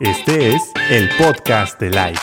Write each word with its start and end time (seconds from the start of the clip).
Este 0.00 0.56
es 0.56 0.72
el 0.90 1.08
podcast 1.16 1.80
de 1.80 1.88
Life. 1.88 2.20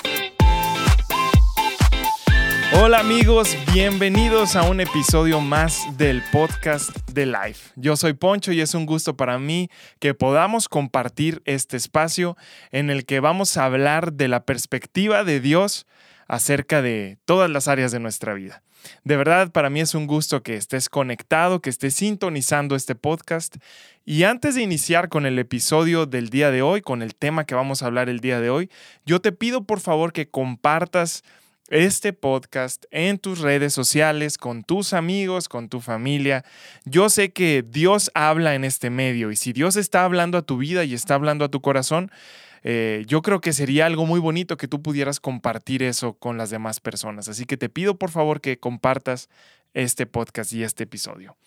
Hola 2.74 3.00
amigos, 3.00 3.56
bienvenidos 3.74 4.58
a 4.58 4.70
un 4.70 4.82
episodio 4.82 5.40
más 5.40 5.86
del 5.98 6.22
podcast 6.34 6.90
de 7.12 7.28
Life. 7.28 7.72
Yo 7.78 7.96
soy 7.96 8.12
Poncho 8.12 8.52
y 8.52 8.60
es 8.60 8.74
un 8.74 8.86
gusto 8.86 9.16
para 9.16 9.40
mí 9.40 9.70
que 10.00 10.14
podamos 10.14 10.68
compartir 10.68 11.42
este 11.46 11.78
espacio 11.78 12.36
en 12.72 12.90
el 12.90 13.06
que 13.06 13.22
vamos 13.22 13.56
a 13.56 13.64
hablar 13.64 14.12
de 14.12 14.28
la 14.28 14.44
perspectiva 14.44 15.24
de 15.24 15.40
Dios 15.40 15.88
acerca 16.28 16.82
de 16.82 17.20
todas 17.24 17.50
las 17.50 17.70
áreas 17.70 17.94
de 17.94 18.02
nuestra 18.02 18.34
vida. 18.34 18.64
De 19.04 19.18
verdad, 19.18 19.52
para 19.52 19.70
mí 19.70 19.82
es 19.82 19.96
un 19.96 20.08
gusto 20.08 20.44
que 20.44 20.56
estés 20.56 20.90
conectado, 20.90 21.62
que 21.62 21.70
estés 21.70 21.96
sintonizando 21.96 22.76
este 22.76 22.96
podcast. 22.96 23.58
Y 24.06 24.24
antes 24.24 24.56
de 24.56 24.64
iniciar 24.64 25.10
con 25.10 25.26
el 25.26 25.38
episodio 25.40 26.06
del 26.06 26.30
día 26.30 26.52
de 26.52 26.62
hoy, 26.62 26.82
con 26.82 27.02
el 27.02 27.16
tema 27.16 27.46
que 27.46 27.56
vamos 27.56 27.82
a 27.82 27.88
hablar 27.88 28.10
el 28.10 28.20
día 28.20 28.40
de 28.40 28.50
hoy, 28.50 28.70
yo 29.06 29.22
te 29.22 29.32
pido 29.32 29.64
por 29.64 29.80
favor 29.80 30.14
que 30.14 30.28
compartas 30.28 31.24
este 31.72 32.12
podcast 32.12 32.84
en 32.92 33.18
tus 33.18 33.40
redes 33.40 33.74
sociales, 33.74 34.38
con 34.38 34.64
tus 34.64 34.92
amigos, 34.92 35.48
con 35.48 35.70
tu 35.70 35.80
familia. 35.80 36.44
Yo 36.84 37.10
sé 37.10 37.32
que 37.32 37.64
Dios 37.66 38.12
habla 38.14 38.56
en 38.56 38.66
este 38.66 38.90
medio 38.90 39.32
y 39.32 39.38
si 39.38 39.54
Dios 39.54 39.78
está 39.78 40.04
hablando 40.04 40.38
a 40.38 40.42
tu 40.42 40.58
vida 40.58 40.84
y 40.84 40.94
está 40.94 41.16
hablando 41.16 41.46
a 41.46 41.50
tu 41.50 41.62
corazón, 41.62 42.12
eh, 42.64 43.04
yo 43.08 43.22
creo 43.22 43.42
que 43.42 43.54
sería 43.54 43.86
algo 43.86 44.06
muy 44.06 44.20
bonito 44.20 44.58
que 44.58 44.68
tú 44.68 44.82
pudieras 44.82 45.20
compartir 45.20 45.84
eso 45.84 46.14
con 46.14 46.38
las 46.38 46.50
demás 46.50 46.80
personas. 46.80 47.28
Así 47.28 47.46
que 47.46 47.58
te 47.58 47.70
pido 47.70 47.98
por 47.98 48.12
favor 48.12 48.42
que 48.42 48.60
compartas 48.60 49.30
este 49.74 50.06
podcast 50.06 50.54
y 50.54 50.64
este 50.64 50.84
episodio. 50.84 51.38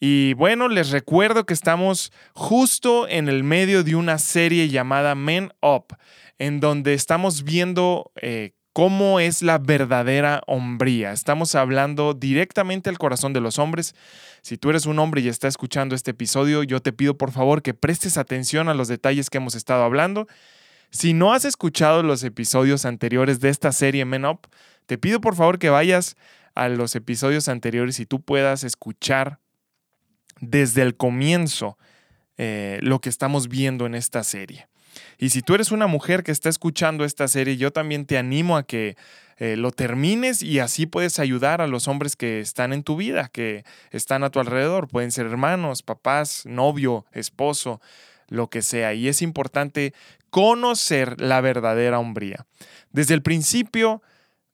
Y 0.00 0.32
bueno, 0.34 0.68
les 0.68 0.90
recuerdo 0.90 1.44
que 1.44 1.52
estamos 1.52 2.10
justo 2.32 3.06
en 3.06 3.28
el 3.28 3.44
medio 3.44 3.84
de 3.84 3.94
una 3.94 4.18
serie 4.18 4.68
llamada 4.68 5.14
Men 5.14 5.52
Up, 5.60 5.94
en 6.38 6.58
donde 6.58 6.94
estamos 6.94 7.44
viendo 7.44 8.10
eh, 8.16 8.52
cómo 8.80 9.20
es 9.20 9.42
la 9.42 9.58
verdadera 9.58 10.40
hombría. 10.46 11.12
Estamos 11.12 11.54
hablando 11.54 12.14
directamente 12.14 12.88
al 12.88 12.96
corazón 12.96 13.34
de 13.34 13.40
los 13.42 13.58
hombres. 13.58 13.94
Si 14.40 14.56
tú 14.56 14.70
eres 14.70 14.86
un 14.86 14.98
hombre 14.98 15.20
y 15.20 15.28
estás 15.28 15.50
escuchando 15.50 15.94
este 15.94 16.12
episodio, 16.12 16.62
yo 16.62 16.80
te 16.80 16.94
pido 16.94 17.18
por 17.18 17.30
favor 17.30 17.60
que 17.60 17.74
prestes 17.74 18.16
atención 18.16 18.70
a 18.70 18.74
los 18.74 18.88
detalles 18.88 19.28
que 19.28 19.36
hemos 19.36 19.54
estado 19.54 19.84
hablando. 19.84 20.28
Si 20.88 21.12
no 21.12 21.34
has 21.34 21.44
escuchado 21.44 22.02
los 22.02 22.24
episodios 22.24 22.86
anteriores 22.86 23.40
de 23.40 23.50
esta 23.50 23.70
serie 23.70 24.06
Men 24.06 24.24
Up, 24.24 24.48
te 24.86 24.96
pido 24.96 25.20
por 25.20 25.36
favor 25.36 25.58
que 25.58 25.68
vayas 25.68 26.16
a 26.54 26.70
los 26.70 26.96
episodios 26.96 27.48
anteriores 27.48 28.00
y 28.00 28.06
tú 28.06 28.22
puedas 28.22 28.64
escuchar 28.64 29.40
desde 30.40 30.80
el 30.80 30.96
comienzo 30.96 31.76
eh, 32.38 32.78
lo 32.80 33.02
que 33.02 33.10
estamos 33.10 33.48
viendo 33.48 33.84
en 33.84 33.94
esta 33.94 34.24
serie. 34.24 34.69
Y 35.18 35.30
si 35.30 35.42
tú 35.42 35.54
eres 35.54 35.70
una 35.70 35.86
mujer 35.86 36.22
que 36.22 36.32
está 36.32 36.48
escuchando 36.48 37.04
esta 37.04 37.28
serie, 37.28 37.56
yo 37.56 37.72
también 37.72 38.06
te 38.06 38.18
animo 38.18 38.56
a 38.56 38.62
que 38.62 38.96
eh, 39.36 39.56
lo 39.56 39.72
termines 39.72 40.42
y 40.42 40.58
así 40.58 40.84
puedes 40.86 41.18
ayudar 41.18 41.62
a 41.62 41.66
los 41.66 41.88
hombres 41.88 42.14
que 42.14 42.40
están 42.40 42.72
en 42.74 42.82
tu 42.82 42.96
vida, 42.96 43.30
que 43.32 43.64
están 43.90 44.22
a 44.22 44.30
tu 44.30 44.38
alrededor. 44.38 44.88
Pueden 44.88 45.12
ser 45.12 45.26
hermanos, 45.26 45.82
papás, 45.82 46.44
novio, 46.44 47.06
esposo, 47.12 47.80
lo 48.28 48.48
que 48.50 48.60
sea. 48.60 48.92
Y 48.92 49.08
es 49.08 49.22
importante 49.22 49.94
conocer 50.28 51.20
la 51.20 51.40
verdadera 51.40 51.98
hombría. 51.98 52.46
Desde 52.92 53.14
el 53.14 53.22
principio 53.22 54.02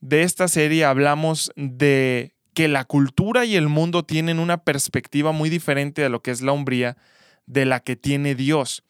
de 0.00 0.22
esta 0.22 0.46
serie 0.46 0.84
hablamos 0.84 1.50
de 1.56 2.34
que 2.54 2.68
la 2.68 2.84
cultura 2.84 3.44
y 3.44 3.56
el 3.56 3.68
mundo 3.68 4.04
tienen 4.04 4.38
una 4.38 4.58
perspectiva 4.58 5.32
muy 5.32 5.50
diferente 5.50 6.00
de 6.02 6.08
lo 6.08 6.22
que 6.22 6.30
es 6.30 6.40
la 6.40 6.52
hombría 6.52 6.96
de 7.46 7.66
la 7.66 7.80
que 7.80 7.96
tiene 7.96 8.34
Dios. 8.34 8.82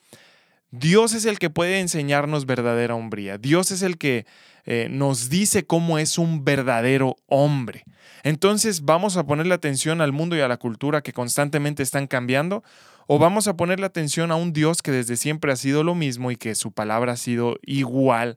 Dios 0.71 1.15
es 1.15 1.25
el 1.25 1.39
que 1.39 1.51
puede 1.51 1.81
enseñarnos 1.81 2.47
verdadera 2.47 2.95
hombría. 2.95 3.39
Dios 3.39 3.71
es 3.71 3.83
el 3.83 3.99
que 3.99 4.27
eh, 4.65 4.89
nos 4.91 5.29
dice 5.29 5.65
cómo 5.65 5.99
es 5.99 6.19
un 6.19 6.45
verdadero 6.45 7.17
hombre. 7.27 7.85
Entonces, 8.25 8.85
¿vamos 8.85 9.17
a 9.17 9.25
ponerle 9.25 9.55
atención 9.55 10.01
al 10.01 10.13
mundo 10.13 10.37
y 10.37 10.41
a 10.41 10.49
la 10.49 10.57
cultura 10.57 11.03
que 11.03 11.13
constantemente 11.13 11.83
están 11.83 12.09
cambiando? 12.09 12.65
¿O 13.07 13.21
vamos 13.21 13.47
a 13.47 13.57
ponerle 13.57 13.87
atención 13.87 14.33
a 14.33 14.37
un 14.37 14.53
Dios 14.53 14.83
que 14.83 14.91
desde 14.91 15.17
siempre 15.17 15.53
ha 15.53 15.57
sido 15.57 15.85
lo 15.85 15.95
mismo 15.95 16.33
y 16.33 16.37
que 16.37 16.57
su 16.57 16.73
palabra 16.73 17.13
ha 17.13 17.17
sido 17.17 17.57
igual 17.63 18.37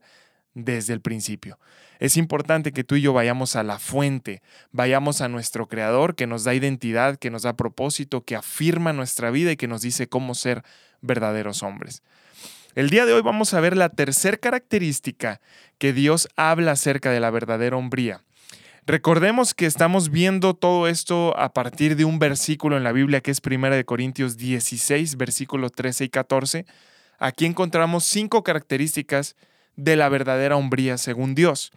desde 0.54 0.92
el 0.92 1.00
principio? 1.00 1.58
Es 1.98 2.16
importante 2.16 2.72
que 2.72 2.84
tú 2.84 2.94
y 2.94 3.02
yo 3.02 3.12
vayamos 3.12 3.56
a 3.56 3.64
la 3.64 3.80
fuente, 3.80 4.42
vayamos 4.70 5.20
a 5.20 5.28
nuestro 5.28 5.66
Creador 5.66 6.14
que 6.14 6.28
nos 6.28 6.44
da 6.44 6.54
identidad, 6.54 7.16
que 7.16 7.30
nos 7.30 7.42
da 7.42 7.56
propósito, 7.56 8.24
que 8.24 8.36
afirma 8.36 8.92
nuestra 8.92 9.30
vida 9.32 9.50
y 9.50 9.56
que 9.56 9.68
nos 9.68 9.82
dice 9.82 10.08
cómo 10.08 10.34
ser 10.34 10.62
verdaderos 11.02 11.64
hombres. 11.64 12.02
El 12.76 12.88
día 12.88 13.04
de 13.04 13.12
hoy 13.12 13.22
vamos 13.22 13.52
a 13.52 13.60
ver 13.60 13.76
la 13.76 13.88
tercera 13.88 14.36
característica 14.36 15.40
que 15.78 15.92
Dios 15.92 16.28
habla 16.36 16.72
acerca 16.72 17.10
de 17.10 17.18
la 17.18 17.30
verdadera 17.30 17.76
hombría. 17.76 18.22
Recordemos 18.86 19.54
que 19.54 19.66
estamos 19.66 20.10
viendo 20.10 20.54
todo 20.54 20.86
esto 20.86 21.36
a 21.36 21.52
partir 21.52 21.96
de 21.96 22.04
un 22.04 22.20
versículo 22.20 22.76
en 22.76 22.84
la 22.84 22.92
Biblia 22.92 23.22
que 23.22 23.32
es 23.32 23.40
1 23.44 23.84
Corintios 23.86 24.36
16, 24.36 25.16
versículos 25.16 25.72
13 25.72 26.04
y 26.04 26.08
14. 26.10 26.66
Aquí 27.18 27.44
encontramos 27.44 28.04
cinco 28.04 28.44
características 28.44 29.34
de 29.74 29.96
la 29.96 30.08
verdadera 30.08 30.56
hombría 30.56 30.96
según 30.96 31.34
Dios. 31.34 31.72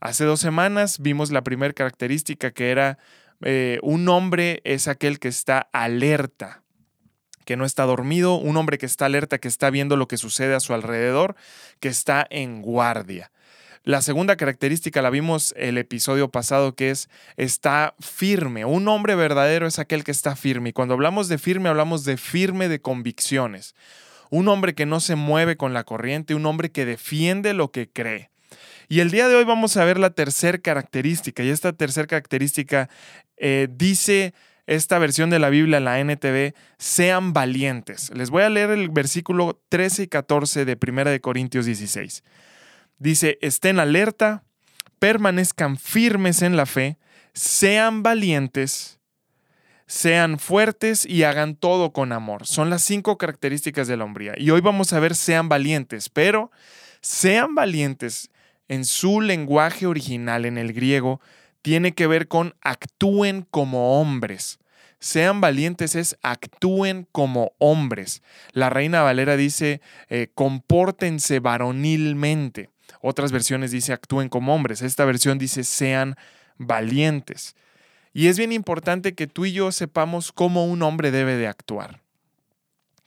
Hace 0.00 0.24
dos 0.24 0.40
semanas 0.40 0.98
vimos 0.98 1.30
la 1.30 1.44
primera 1.44 1.74
característica 1.74 2.52
que 2.52 2.70
era 2.70 2.98
eh, 3.42 3.80
un 3.82 4.08
hombre 4.08 4.62
es 4.64 4.88
aquel 4.88 5.18
que 5.18 5.28
está 5.28 5.68
alerta, 5.72 6.61
que 7.44 7.56
no 7.56 7.64
está 7.64 7.84
dormido, 7.84 8.34
un 8.34 8.56
hombre 8.56 8.78
que 8.78 8.86
está 8.86 9.06
alerta, 9.06 9.38
que 9.38 9.48
está 9.48 9.70
viendo 9.70 9.96
lo 9.96 10.08
que 10.08 10.16
sucede 10.16 10.54
a 10.54 10.60
su 10.60 10.74
alrededor, 10.74 11.36
que 11.80 11.88
está 11.88 12.26
en 12.30 12.62
guardia. 12.62 13.30
La 13.84 14.00
segunda 14.00 14.36
característica 14.36 15.02
la 15.02 15.10
vimos 15.10 15.54
el 15.56 15.76
episodio 15.76 16.30
pasado 16.30 16.76
que 16.76 16.90
es 16.90 17.08
está 17.36 17.94
firme. 17.98 18.64
Un 18.64 18.86
hombre 18.86 19.16
verdadero 19.16 19.66
es 19.66 19.80
aquel 19.80 20.04
que 20.04 20.12
está 20.12 20.36
firme. 20.36 20.68
Y 20.68 20.72
cuando 20.72 20.94
hablamos 20.94 21.26
de 21.28 21.36
firme 21.36 21.68
hablamos 21.68 22.04
de 22.04 22.16
firme 22.16 22.68
de 22.68 22.80
convicciones. 22.80 23.74
Un 24.30 24.46
hombre 24.46 24.74
que 24.74 24.86
no 24.86 25.00
se 25.00 25.16
mueve 25.16 25.56
con 25.56 25.74
la 25.74 25.82
corriente, 25.82 26.36
un 26.36 26.46
hombre 26.46 26.70
que 26.70 26.86
defiende 26.86 27.54
lo 27.54 27.72
que 27.72 27.90
cree. 27.90 28.30
Y 28.88 29.00
el 29.00 29.10
día 29.10 29.26
de 29.26 29.34
hoy 29.34 29.44
vamos 29.44 29.76
a 29.76 29.84
ver 29.84 29.98
la 29.98 30.10
tercera 30.10 30.58
característica. 30.58 31.42
Y 31.42 31.48
esta 31.48 31.72
tercera 31.72 32.06
característica 32.06 32.88
eh, 33.36 33.66
dice 33.68 34.32
esta 34.66 34.98
versión 34.98 35.30
de 35.30 35.38
la 35.38 35.50
Biblia, 35.50 35.80
la 35.80 35.98
NTV, 35.98 36.54
sean 36.78 37.32
valientes. 37.32 38.10
Les 38.14 38.30
voy 38.30 38.42
a 38.42 38.50
leer 38.50 38.70
el 38.70 38.88
versículo 38.88 39.60
13 39.68 40.04
y 40.04 40.06
14 40.08 40.64
de 40.64 40.78
1 40.80 41.04
de 41.04 41.20
Corintios 41.20 41.66
16. 41.66 42.22
Dice, 42.98 43.38
estén 43.40 43.80
alerta, 43.80 44.44
permanezcan 44.98 45.76
firmes 45.76 46.42
en 46.42 46.56
la 46.56 46.66
fe, 46.66 46.98
sean 47.34 48.02
valientes, 48.02 49.00
sean 49.86 50.38
fuertes 50.38 51.04
y 51.04 51.24
hagan 51.24 51.56
todo 51.56 51.92
con 51.92 52.12
amor. 52.12 52.46
Son 52.46 52.70
las 52.70 52.82
cinco 52.82 53.18
características 53.18 53.88
de 53.88 53.96
la 53.96 54.04
hombría. 54.04 54.34
Y 54.38 54.50
hoy 54.50 54.60
vamos 54.60 54.92
a 54.92 55.00
ver 55.00 55.16
sean 55.16 55.48
valientes, 55.48 56.08
pero 56.08 56.50
sean 57.00 57.54
valientes 57.54 58.30
en 58.68 58.84
su 58.84 59.20
lenguaje 59.20 59.86
original, 59.86 60.44
en 60.44 60.56
el 60.56 60.72
griego, 60.72 61.20
tiene 61.62 61.92
que 61.92 62.06
ver 62.06 62.28
con 62.28 62.54
actúen 62.60 63.46
como 63.50 64.00
hombres. 64.00 64.58
Sean 64.98 65.40
valientes 65.40 65.96
es 65.96 66.16
actúen 66.22 67.08
como 67.10 67.52
hombres. 67.58 68.22
La 68.52 68.70
Reina 68.70 69.02
Valera 69.02 69.36
dice 69.36 69.80
eh, 70.08 70.28
compórtense 70.34 71.40
varonilmente. 71.40 72.70
Otras 73.00 73.32
versiones 73.32 73.70
dice 73.70 73.92
actúen 73.92 74.28
como 74.28 74.54
hombres. 74.54 74.82
Esta 74.82 75.04
versión 75.04 75.38
dice 75.38 75.64
sean 75.64 76.16
valientes. 76.58 77.56
Y 78.12 78.28
es 78.28 78.36
bien 78.38 78.52
importante 78.52 79.14
que 79.14 79.26
tú 79.26 79.46
y 79.46 79.52
yo 79.52 79.72
sepamos 79.72 80.32
cómo 80.32 80.66
un 80.66 80.82
hombre 80.82 81.10
debe 81.10 81.36
de 81.36 81.48
actuar. 81.48 82.01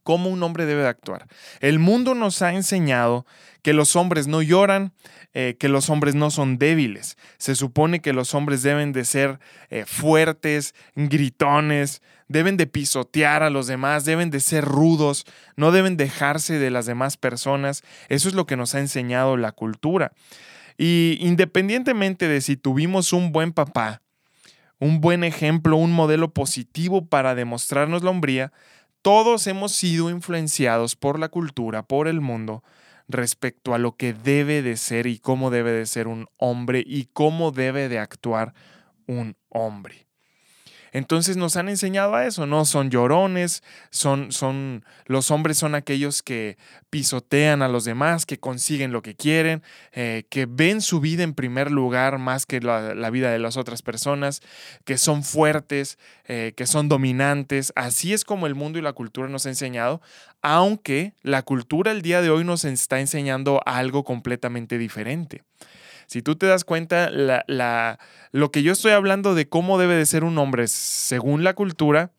Cómo 0.06 0.30
un 0.30 0.44
hombre 0.44 0.68
debe 0.68 0.84
de 0.84 0.88
actuar. 0.88 1.25
El 1.62 1.80
mundo 1.80 2.13
nos 2.13 2.44
ha 2.44 2.54
enseñado 2.54 3.25
que 3.63 3.74
los 3.74 3.96
hombres 3.96 4.28
no 4.28 4.44
lloran, 4.44 4.94
eh, 5.34 5.56
que 5.60 5.68
los 5.68 5.90
hombres 5.90 6.13
no 6.13 6.30
son 6.30 6.60
débiles. 6.60 7.18
Se 7.40 7.56
supone 7.56 8.02
que 8.02 8.13
los 8.13 8.36
hombres 8.36 8.62
deben 8.62 8.94
de 8.94 9.04
ser 9.04 9.40
eh, 9.72 9.84
fuertes, 9.88 10.75
gritones, 10.94 12.04
deben 12.28 12.56
de 12.56 12.68
pisotear 12.68 13.42
a 13.42 13.50
los 13.50 13.66
demás, 13.66 14.06
deben 14.06 14.30
de 14.30 14.42
ser 14.42 14.63
rudos, 14.63 15.25
no 15.56 15.72
deben 15.72 15.98
dejarse 15.98 16.60
de 16.60 16.69
las 16.69 16.86
demás 16.86 17.18
personas. 17.18 17.81
Eso 18.07 18.30
es 18.30 18.36
lo 18.36 18.46
que 18.46 18.57
nos 18.57 18.75
ha 18.75 18.81
enseñado 18.81 19.38
la 19.38 19.54
cultura. 19.54 20.12
Y 20.78 21.18
independientemente 21.19 22.28
de 22.28 22.42
si 22.42 22.57
tuvimos 22.57 23.12
un 23.12 23.31
buen 23.31 23.54
papá, 23.54 24.04
un 24.78 25.02
buen 25.02 25.24
ejemplo, 25.24 25.78
un 25.78 25.94
modelo 25.94 26.31
positivo 26.31 27.07
para 27.07 27.34
demostrarnos 27.34 28.04
la 28.04 28.12
hombría, 28.12 28.54
todos 29.06 29.46
hemos 29.46 29.72
sido 29.72 30.10
influenciados 30.10 30.96
por 30.96 31.19
la 31.19 31.30
cultura, 31.30 31.84
por 31.84 32.07
el 32.07 32.22
mundo, 32.22 32.63
respecto 33.07 33.75
a 33.75 33.78
lo 33.78 33.96
que 33.96 34.13
debe 34.13 34.63
de 34.63 34.78
ser 34.78 35.06
y 35.06 35.19
cómo 35.19 35.52
debe 35.52 35.74
de 35.74 35.86
ser 35.86 36.07
un 36.07 36.25
hombre 36.40 36.84
y 36.84 37.06
cómo 37.13 37.52
debe 37.52 37.88
de 37.88 38.00
actuar 38.00 38.56
un 39.06 39.38
hombre. 39.50 40.07
Entonces 40.95 41.36
nos 41.36 41.57
han 41.57 41.68
enseñado 41.68 42.15
a 42.15 42.25
eso, 42.25 42.45
¿no? 42.45 42.63
Son 42.63 42.89
llorones, 42.89 43.63
son, 43.89 44.31
son, 44.31 44.86
los 45.07 45.30
hombres 45.30 45.57
son 45.57 45.75
aquellos 45.75 46.24
que 46.24 46.57
pisotean 46.89 47.62
a 47.62 47.68
los 47.68 47.83
demás, 47.83 48.25
que 48.25 48.39
consiguen 48.39 48.94
lo 48.94 49.01
que 49.01 49.13
quieren, 49.13 49.62
eh, 49.92 50.24
que 50.30 50.45
ven 50.45 50.80
su 50.80 51.01
vida 51.01 51.24
en 51.24 51.33
primer 51.33 51.69
lugar 51.69 52.18
más 52.18 52.45
que 52.45 52.62
la, 52.62 53.09
vida 53.09 53.30
de 53.30 53.39
las 53.39 53.57
otras 53.57 53.81
personas, 53.81 54.42
que 54.86 54.97
son 54.97 55.25
fuertes, 55.25 56.00
eh, 56.30 56.53
que 56.56 56.65
son 56.65 56.88
dominantes. 56.88 57.74
Así 57.75 58.13
es 58.13 58.24
como 58.24 58.47
el 58.47 58.56
mundo 58.56 58.80
y 58.80 58.81
la 58.81 58.94
cultura 58.94 59.27
nos 59.27 59.45
ha 59.47 59.50
enseñado, 59.50 60.01
aunque 60.42 61.13
la 61.24 61.42
cultura 61.42 61.92
el 61.92 62.03
día 62.03 62.21
de 62.21 62.30
hoy 62.30 62.45
nos 62.45 62.63
está 62.63 63.01
enseñando 63.01 63.59
algo 63.65 64.06
completamente 64.06 64.77
diferente. 64.77 65.44
Si 66.07 66.22
tú 66.22 66.36
te 66.36 66.46
das 66.46 66.63
cuenta, 66.63 67.10
la, 67.10 68.00
lo 68.31 68.52
que 68.52 68.63
yo 68.63 68.72
estoy 68.72 68.92
hablando 68.92 69.36
de 69.36 69.48
cómo 69.48 69.78
debe 69.78 69.96
de 69.96 70.06
ser 70.06 70.24
un 70.24 70.38
hombre 70.38 70.68
según 70.68 71.44
la 71.44 71.54
cultura, 71.54 72.12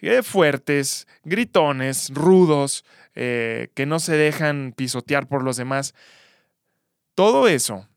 eh, 0.00 0.22
fuertes, 0.22 1.08
gritones, 1.24 2.10
rudos, 2.14 2.84
eh, 3.14 3.70
que 3.74 3.86
no 3.86 3.98
se 3.98 4.16
dejan 4.16 4.72
pisotear 4.76 5.26
por 5.26 5.42
los 5.42 5.56
demás, 5.56 5.94
todo 7.14 7.48
eso 7.48 7.88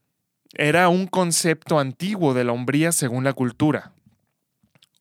era 0.54 0.90
un 0.90 1.08
concepto 1.08 1.80
antiguo 1.80 2.34
de 2.34 2.44
la 2.44 2.54
hombría 2.54 2.92
según 2.92 3.24
la 3.24 3.34
cultura. 3.34 3.94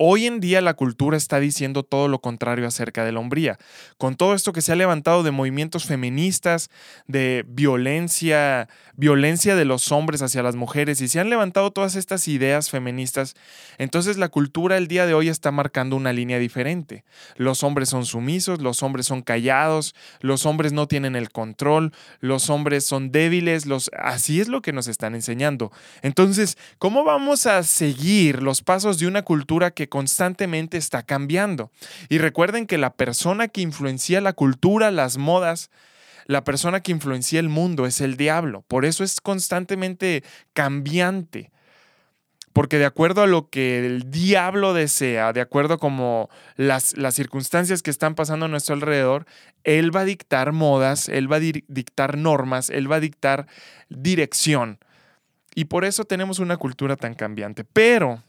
Hoy 0.03 0.25
en 0.25 0.41
día 0.41 0.63
la 0.63 0.73
cultura 0.73 1.19
está 1.19 1.41
diciendo 1.41 1.83
todo 1.83 2.09
lo 2.09 2.23
contrario 2.23 2.67
acerca 2.67 3.05
de 3.05 3.13
la 3.13 3.21
hombría. 3.21 3.59
Con 3.99 4.17
todo 4.17 4.35
esto 4.35 4.55
que 4.55 4.63
se 4.63 4.73
ha 4.73 4.75
levantado 4.75 5.23
de 5.23 5.31
movimientos 5.31 5.85
feministas, 5.85 6.71
de 7.07 7.45
violencia, 7.47 8.71
violencia 8.97 9.57
de 9.57 9.67
los 9.67 9.93
hombres 9.93 10.23
hacia 10.23 10.43
las 10.43 10.57
mujeres, 10.57 11.03
y 11.03 11.09
se 11.09 11.21
han 11.21 11.29
levantado 11.29 11.71
todas 11.71 11.97
estas 11.97 12.29
ideas 12.29 12.71
feministas, 12.71 13.35
entonces 13.77 14.17
la 14.17 14.31
cultura 14.31 14.79
el 14.79 14.89
día 14.89 15.05
de 15.05 15.13
hoy 15.13 15.29
está 15.29 15.51
marcando 15.51 15.97
una 15.97 16.15
línea 16.15 16.39
diferente. 16.39 17.05
Los 17.37 17.63
hombres 17.63 17.91
son 17.91 18.07
sumisos, 18.07 18.63
los 18.63 18.83
hombres 18.83 19.05
son 19.05 19.21
callados, 19.21 19.95
los 20.21 20.47
hombres 20.47 20.73
no 20.73 20.89
tienen 20.89 21.15
el 21.15 21.31
control, 21.31 21.93
los 22.21 22.49
hombres 22.49 22.87
son 22.87 23.13
débiles, 23.13 23.67
los... 23.67 23.91
así 23.93 24.41
es 24.41 24.49
lo 24.49 24.63
que 24.63 24.73
nos 24.73 24.89
están 24.89 25.15
enseñando. 25.15 25.71
Entonces, 26.01 26.57
¿cómo 26.79 27.05
vamos 27.05 27.45
a 27.45 27.65
seguir 27.65 28.43
los 28.43 28.63
pasos 28.63 28.99
de 28.99 29.07
una 29.07 29.27
cultura 29.27 29.73
que 29.73 29.90
constantemente 29.91 30.79
está 30.79 31.03
cambiando. 31.03 31.71
Y 32.09 32.17
recuerden 32.17 32.67
que 32.67 32.79
la 32.79 32.95
persona 32.95 33.49
que 33.49 33.61
influencia 33.61 34.23
la 34.23 34.33
cultura, 34.33 34.91
las 34.91 35.19
modas, 35.19 35.71
la 36.25 36.45
persona 36.45 36.81
que 36.81 36.93
influencia 36.93 37.39
el 37.39 37.51
mundo 37.51 37.85
es 37.85 38.01
el 38.01 38.17
diablo. 38.17 38.65
Por 38.69 38.87
eso 38.87 39.05
es 39.05 39.21
constantemente 39.21 40.25
cambiante. 40.55 41.51
Porque 42.53 42.79
de 42.79 42.85
acuerdo 42.85 43.23
a 43.23 43.27
lo 43.27 43.49
que 43.49 43.87
el 43.87 44.11
diablo 44.11 44.75
desea, 44.75 45.33
de 45.33 45.41
acuerdo 45.41 45.79
como 45.79 46.29
las, 46.57 46.97
las 46.97 47.15
circunstancias 47.15 47.83
que 47.83 47.91
están 47.91 48.15
pasando 48.17 48.47
a 48.47 48.49
nuestro 48.49 48.75
alrededor, 48.75 49.27
él 49.63 49.95
va 49.95 50.01
a 50.01 50.05
dictar 50.05 50.53
modas, 50.53 51.09
él 51.09 51.31
va 51.31 51.37
a 51.37 51.41
dictar 51.41 52.17
normas, 52.17 52.71
él 52.71 52.91
va 52.91 52.97
a 52.97 53.01
dictar 53.01 53.47
dirección. 53.89 54.79
Y 55.55 55.67
por 55.67 55.85
eso 55.85 56.05
tenemos 56.05 56.39
una 56.39 56.57
cultura 56.57 56.97
tan 56.97 57.15
cambiante. 57.15 57.65
Pero 57.65 58.23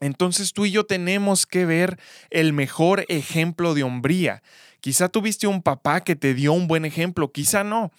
entonces 0.00 0.52
tú 0.52 0.66
y 0.66 0.70
yo 0.70 0.84
tenemos 0.84 1.46
que 1.46 1.64
ver 1.64 1.98
el 2.30 2.52
mejor 2.52 3.04
ejemplo 3.08 3.74
de 3.74 3.82
hombría. 3.82 4.42
Quizá 4.80 5.08
tuviste 5.08 5.46
un 5.46 5.62
papá 5.62 6.02
que 6.02 6.16
te 6.16 6.34
dio 6.34 6.52
un 6.52 6.68
buen 6.68 6.84
ejemplo, 6.84 7.32
quizá 7.32 7.64
no. 7.64 7.90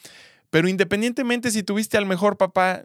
Pero 0.49 0.67
independientemente 0.67 1.51
si 1.51 1.63
tuviste 1.63 1.97
al 1.97 2.05
mejor 2.05 2.37
papá, 2.37 2.83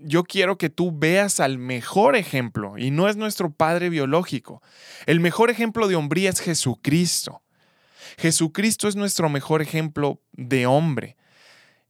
yo 0.00 0.24
quiero 0.24 0.58
que 0.58 0.70
tú 0.70 0.96
veas 0.96 1.40
al 1.40 1.58
mejor 1.58 2.16
ejemplo 2.16 2.78
y 2.78 2.90
no 2.90 3.08
es 3.08 3.16
nuestro 3.16 3.50
padre 3.50 3.88
biológico. 3.88 4.62
El 5.06 5.20
mejor 5.20 5.50
ejemplo 5.50 5.88
de 5.88 5.96
hombría 5.96 6.30
es 6.30 6.40
Jesucristo. 6.40 7.42
Jesucristo 8.18 8.86
es 8.86 8.96
nuestro 8.96 9.28
mejor 9.28 9.62
ejemplo 9.62 10.20
de 10.32 10.66
hombre. 10.66 11.16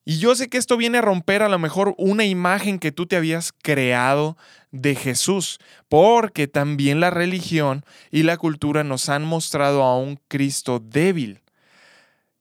Y 0.06 0.18
yo 0.18 0.34
sé 0.34 0.48
que 0.48 0.58
esto 0.58 0.76
viene 0.76 0.98
a 0.98 1.02
romper 1.02 1.42
a 1.42 1.48
lo 1.48 1.58
mejor 1.58 1.94
una 1.96 2.24
imagen 2.24 2.78
que 2.78 2.92
tú 2.92 3.06
te 3.06 3.16
habías 3.16 3.52
creado 3.52 4.36
de 4.74 4.96
Jesús, 4.96 5.60
porque 5.88 6.48
también 6.48 6.98
la 6.98 7.10
religión 7.10 7.84
y 8.10 8.24
la 8.24 8.36
cultura 8.36 8.82
nos 8.82 9.08
han 9.08 9.24
mostrado 9.24 9.84
a 9.84 9.96
un 9.96 10.18
Cristo 10.26 10.80
débil. 10.80 11.42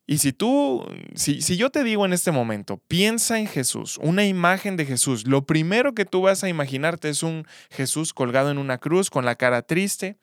Y 0.08 0.18
si 0.18 0.34
tú, 0.34 0.84
si, 1.16 1.42
si, 1.42 1.58
yo 1.58 1.70
te 1.70 1.84
digo 1.84 2.06
en 2.06 2.12
este 2.12 2.32
momento, 2.32 2.82
piensa 2.88 3.38
en 3.38 3.48
Jesús, 3.48 4.00
una 4.02 4.26
imagen 4.26 4.76
de 4.78 4.86
Jesús, 4.86 5.28
lo 5.28 5.46
primero 5.46 5.94
que 5.94 6.06
tú 6.06 6.22
vas 6.22 6.44
a 6.44 6.50
imaginarte 6.50 7.10
es 7.10 7.22
un 7.22 7.46
Jesús 7.70 8.14
colgado 8.14 8.50
en 8.50 8.58
una 8.58 8.80
cruz 8.80 9.12
con 9.12 9.26
la 9.26 9.36
cara 9.36 9.62
triste, 9.62 10.18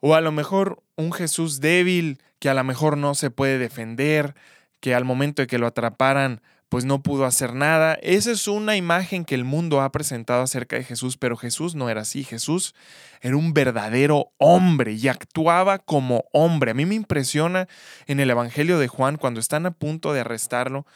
o 0.00 0.16
a 0.16 0.20
lo 0.20 0.32
mejor 0.32 0.82
un 0.96 1.12
Jesús 1.12 1.60
débil 1.60 2.20
que 2.40 2.50
a 2.50 2.54
lo 2.54 2.64
mejor 2.64 2.98
no 2.98 3.14
se 3.14 3.30
puede 3.30 3.58
defender, 3.58 4.34
que 4.80 4.94
al 4.94 5.04
momento 5.04 5.42
de 5.42 5.46
que 5.46 5.58
lo 5.58 5.66
atraparan, 5.68 6.42
pues 6.68 6.84
no 6.84 7.02
pudo 7.02 7.24
hacer 7.24 7.54
nada. 7.54 7.94
Esa 8.02 8.30
es 8.30 8.46
una 8.46 8.76
imagen 8.76 9.24
que 9.24 9.34
el 9.34 9.44
mundo 9.44 9.80
ha 9.80 9.90
presentado 9.90 10.42
acerca 10.42 10.76
de 10.76 10.84
Jesús, 10.84 11.16
pero 11.16 11.36
Jesús 11.36 11.74
no 11.74 11.88
era 11.88 12.02
así. 12.02 12.24
Jesús 12.24 12.74
era 13.20 13.36
un 13.36 13.54
verdadero 13.54 14.32
hombre 14.36 14.92
y 14.92 15.08
actuaba 15.08 15.78
como 15.78 16.24
hombre. 16.32 16.72
A 16.72 16.74
mí 16.74 16.84
me 16.84 16.94
impresiona 16.94 17.68
en 18.06 18.20
el 18.20 18.30
Evangelio 18.30 18.78
de 18.78 18.88
Juan 18.88 19.16
cuando 19.16 19.40
están 19.40 19.64
a 19.66 19.70
punto 19.70 20.12
de 20.12 20.20
arrestarlo. 20.20 20.86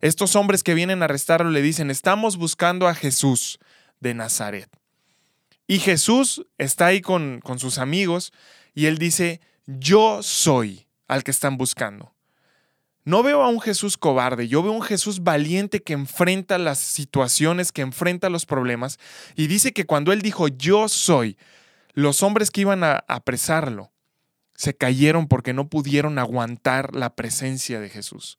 Estos 0.00 0.34
hombres 0.34 0.62
que 0.62 0.74
vienen 0.74 1.02
a 1.02 1.04
arrestarlo 1.04 1.50
le 1.50 1.62
dicen, 1.62 1.90
estamos 1.90 2.36
buscando 2.36 2.88
a 2.88 2.94
Jesús 2.94 3.58
de 4.00 4.14
Nazaret. 4.14 4.68
Y 5.66 5.78
Jesús 5.78 6.46
está 6.58 6.86
ahí 6.86 7.00
con, 7.00 7.40
con 7.40 7.58
sus 7.58 7.78
amigos 7.78 8.32
y 8.74 8.86
él 8.86 8.98
dice, 8.98 9.40
yo 9.66 10.22
soy 10.22 10.86
al 11.06 11.22
que 11.22 11.30
están 11.30 11.56
buscando. 11.56 12.11
No 13.04 13.22
veo 13.22 13.42
a 13.42 13.48
un 13.48 13.60
Jesús 13.60 13.96
cobarde, 13.96 14.46
yo 14.46 14.62
veo 14.62 14.72
a 14.72 14.76
un 14.76 14.82
Jesús 14.82 15.24
valiente 15.24 15.82
que 15.82 15.92
enfrenta 15.92 16.56
las 16.58 16.78
situaciones, 16.78 17.72
que 17.72 17.82
enfrenta 17.82 18.28
los 18.28 18.46
problemas. 18.46 18.98
Y 19.34 19.48
dice 19.48 19.72
que 19.72 19.86
cuando 19.86 20.12
él 20.12 20.22
dijo, 20.22 20.46
yo 20.46 20.88
soy, 20.88 21.36
los 21.94 22.22
hombres 22.22 22.50
que 22.50 22.60
iban 22.62 22.84
a 22.84 23.04
apresarlo 23.08 23.92
se 24.54 24.76
cayeron 24.76 25.26
porque 25.26 25.52
no 25.52 25.68
pudieron 25.68 26.18
aguantar 26.18 26.94
la 26.94 27.16
presencia 27.16 27.80
de 27.80 27.88
Jesús. 27.88 28.38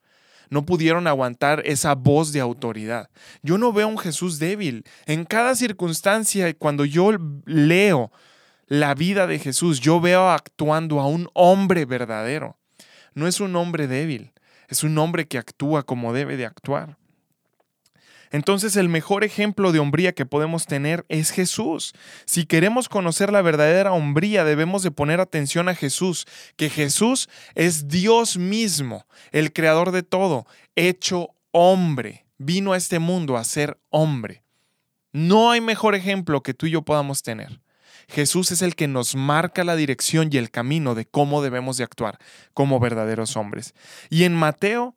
No 0.49 0.65
pudieron 0.65 1.07
aguantar 1.07 1.63
esa 1.65 1.95
voz 1.95 2.31
de 2.31 2.39
autoridad. 2.39 3.09
Yo 3.41 3.57
no 3.57 3.73
veo 3.73 3.87
a 3.87 3.89
un 3.89 3.97
Jesús 3.97 4.39
débil. 4.39 4.85
En 5.05 5.25
cada 5.25 5.55
circunstancia, 5.55 6.53
cuando 6.53 6.85
yo 6.85 7.11
leo 7.45 8.11
la 8.67 8.93
vida 8.93 9.27
de 9.27 9.39
Jesús, 9.39 9.79
yo 9.79 9.99
veo 9.99 10.29
actuando 10.29 10.99
a 10.99 11.07
un 11.07 11.29
hombre 11.33 11.85
verdadero. 11.85 12.57
No 13.13 13.27
es 13.27 13.39
un 13.39 13.55
hombre 13.55 13.87
débil. 13.87 14.32
Es 14.73 14.83
un 14.83 14.97
hombre 14.97 15.27
que 15.27 15.37
actúa 15.37 15.83
como 15.83 16.13
debe 16.13 16.35
de 16.35 16.47
actuar. 16.47 16.97
Entonces 18.31 18.75
el 18.75 18.89
mejor 18.89 19.23
ejemplo 19.23 19.71
de 19.71 19.77
hombría 19.77 20.13
que 20.13 20.25
podemos 20.25 20.65
tener 20.65 21.05
es 21.09 21.29
Jesús. 21.29 21.93
Si 22.25 22.47
queremos 22.47 22.89
conocer 22.89 23.31
la 23.31 23.43
verdadera 23.43 23.93
hombría, 23.93 24.43
debemos 24.43 24.81
de 24.81 24.89
poner 24.89 25.19
atención 25.19 25.69
a 25.69 25.75
Jesús, 25.75 26.25
que 26.55 26.71
Jesús 26.71 27.29
es 27.53 27.87
Dios 27.87 28.37
mismo, 28.37 29.05
el 29.31 29.53
creador 29.53 29.91
de 29.91 30.01
todo, 30.01 30.47
hecho 30.75 31.35
hombre. 31.51 32.25
Vino 32.39 32.73
a 32.73 32.77
este 32.77 32.97
mundo 32.97 33.37
a 33.37 33.43
ser 33.43 33.77
hombre. 33.91 34.41
No 35.11 35.51
hay 35.51 35.61
mejor 35.61 35.93
ejemplo 35.93 36.41
que 36.41 36.55
tú 36.55 36.65
y 36.65 36.71
yo 36.71 36.81
podamos 36.81 37.21
tener. 37.21 37.61
Jesús 38.13 38.51
es 38.51 38.61
el 38.61 38.75
que 38.75 38.87
nos 38.87 39.15
marca 39.15 39.63
la 39.63 39.75
dirección 39.75 40.29
y 40.31 40.37
el 40.37 40.51
camino 40.51 40.93
de 40.93 41.07
cómo 41.07 41.41
debemos 41.41 41.77
de 41.77 41.83
actuar 41.83 42.19
como 42.53 42.79
verdaderos 42.79 43.35
hombres. 43.35 43.73
Y 44.11 44.25
en 44.25 44.35
Mateo 44.35 44.95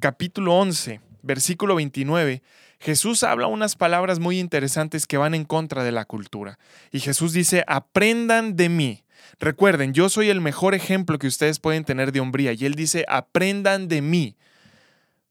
capítulo 0.00 0.54
11, 0.54 1.02
versículo 1.20 1.74
29, 1.74 2.42
Jesús 2.80 3.24
habla 3.24 3.46
unas 3.46 3.76
palabras 3.76 4.20
muy 4.20 4.38
interesantes 4.38 5.06
que 5.06 5.18
van 5.18 5.34
en 5.34 5.44
contra 5.44 5.84
de 5.84 5.92
la 5.92 6.06
cultura. 6.06 6.58
Y 6.92 7.00
Jesús 7.00 7.34
dice, 7.34 7.62
aprendan 7.66 8.56
de 8.56 8.70
mí. 8.70 9.04
Recuerden, 9.38 9.92
yo 9.92 10.08
soy 10.08 10.30
el 10.30 10.40
mejor 10.40 10.74
ejemplo 10.74 11.18
que 11.18 11.26
ustedes 11.26 11.58
pueden 11.58 11.84
tener 11.84 12.10
de 12.10 12.20
hombría. 12.20 12.54
Y 12.54 12.64
él 12.64 12.74
dice, 12.74 13.04
aprendan 13.06 13.86
de 13.86 14.00
mí, 14.00 14.34